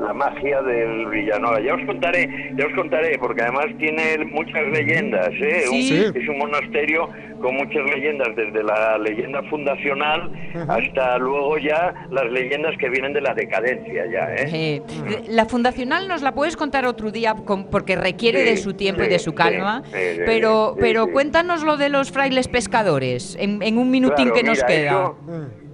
[0.00, 1.60] La magia del Villanueva.
[1.60, 5.64] Ya os contaré, ya os contaré, porque además tiene muchas leyendas, ¿eh?
[5.72, 6.04] Un- Sí.
[6.14, 7.08] es un monasterio
[7.40, 10.30] con muchas leyendas, desde la leyenda fundacional
[10.68, 14.82] hasta luego ya las leyendas que vienen de la decadencia ya, ¿eh?
[15.28, 19.02] La fundacional nos la puedes contar otro día con- porque requiere Sí, de su tiempo
[19.04, 21.12] y de su calma, sí, sí, pero, sí, pero sí.
[21.12, 24.90] cuéntanos lo de los frailes pescadores en, en un minutín Claro, que nos mira, queda.
[24.90, 25.16] Eso,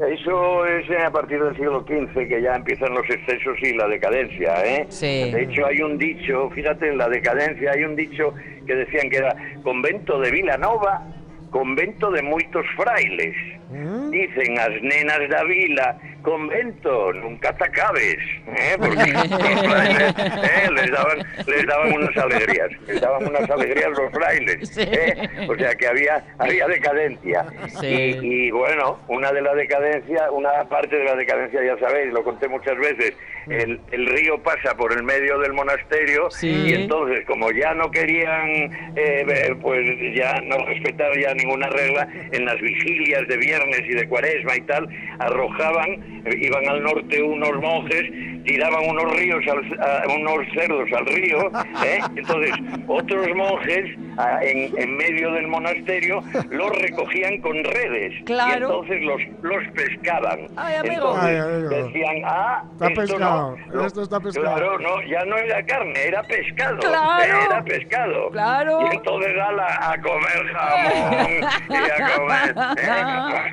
[0.01, 4.55] eso es a partir del siglo XV que ya empiezan los excesos y la decadencia,
[4.65, 4.87] ¿eh?
[4.89, 5.31] Sí.
[5.33, 8.35] De hecho hay un dicho, fíjate en la decadencia, hay un dicho
[8.67, 11.03] que decían que era convento de Vilanova,
[11.51, 13.37] convento de muchos frailes.
[13.75, 18.17] Dicen as nenas da vila, convento, nunca te acabes,
[18.47, 18.77] ¿eh?
[18.79, 20.71] porque los frailes ¿eh?
[20.73, 24.79] les, daban, les daban unas alegrías, les daban unas alegrías los frailes.
[24.79, 25.29] ¿eh?
[25.49, 27.45] o sea que había, había decadencia.
[27.81, 28.17] Sí.
[28.23, 32.23] Y, y, bueno, una de la decadencia, una parte de la decadencia, ya sabéis, lo
[32.23, 33.15] conté muchas veces,
[33.49, 36.49] el, el río pasa por el medio del monasterio Sí.
[36.49, 38.49] y entonces como ya no querían,
[38.97, 44.09] eh, pues ya no respetar ya ninguna regla, en las vigilias de viernes y de
[44.09, 44.89] cuaresma y tal,
[45.19, 45.91] arrojaban,
[46.27, 48.03] eh, iban al norte unos monjes,
[48.45, 51.39] tiraban unos ríos, al- a- unos cerdos al río,
[51.85, 52.01] ¿eh?
[52.17, 52.53] entonces
[52.87, 58.51] otros monjes ah, en, en medio del monasterio los recogían con redes Claro.
[58.53, 60.41] y entonces los, los pescaban.
[60.57, 61.15] Ay, amigo.
[61.15, 61.69] Entonces Ay, amigo.
[61.71, 64.47] decían, ah, Está esto pescado, no, esto está pescado.
[64.57, 66.79] Claro, no, ya no era carne, era pescado.
[66.79, 67.41] Claro.
[67.47, 68.31] Era pescado.
[68.31, 68.79] Claro.
[68.91, 71.33] Y entonces ala, a comer jamón
[71.71, 72.55] y a comer.
[72.79, 73.44] ¿eh?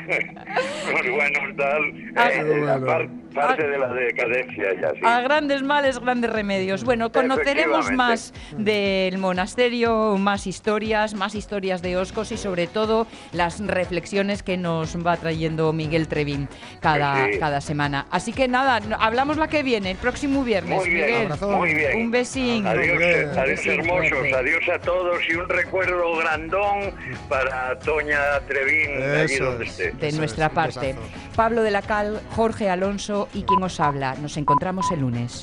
[0.92, 1.82] Muy buenos tal.
[2.16, 2.86] Ah, eh, bueno.
[2.86, 5.00] par- parte de la decadencia ya, sí.
[5.06, 6.84] A grandes males, grandes remedios.
[6.84, 13.66] Bueno, conoceremos más del monasterio, más historias, más historias de Oscos y sobre todo las
[13.66, 16.50] reflexiones que nos va trayendo Miguel Trevín
[16.82, 17.40] cada, sí.
[17.40, 18.06] cada semana.
[18.12, 20.80] Así que nada, hablamos la que viene, el próximo viernes.
[20.82, 21.52] Muy bien, Miguel, abrazo.
[21.52, 21.98] muy bien.
[22.02, 22.68] un besín.
[22.68, 23.30] Adiós, Bien.
[23.30, 24.36] adiós Besín hermosos, fuerte.
[24.36, 26.92] adiós a todos y un recuerdo grandón
[27.30, 28.20] para Toña
[28.50, 29.80] Trevín, allí Eso donde es.
[29.90, 30.96] De Eso nuestra parte.
[31.36, 34.16] Pablo de la Cal, Jorge Alonso y quien os habla.
[34.16, 35.40] Nos encontramos el lunes.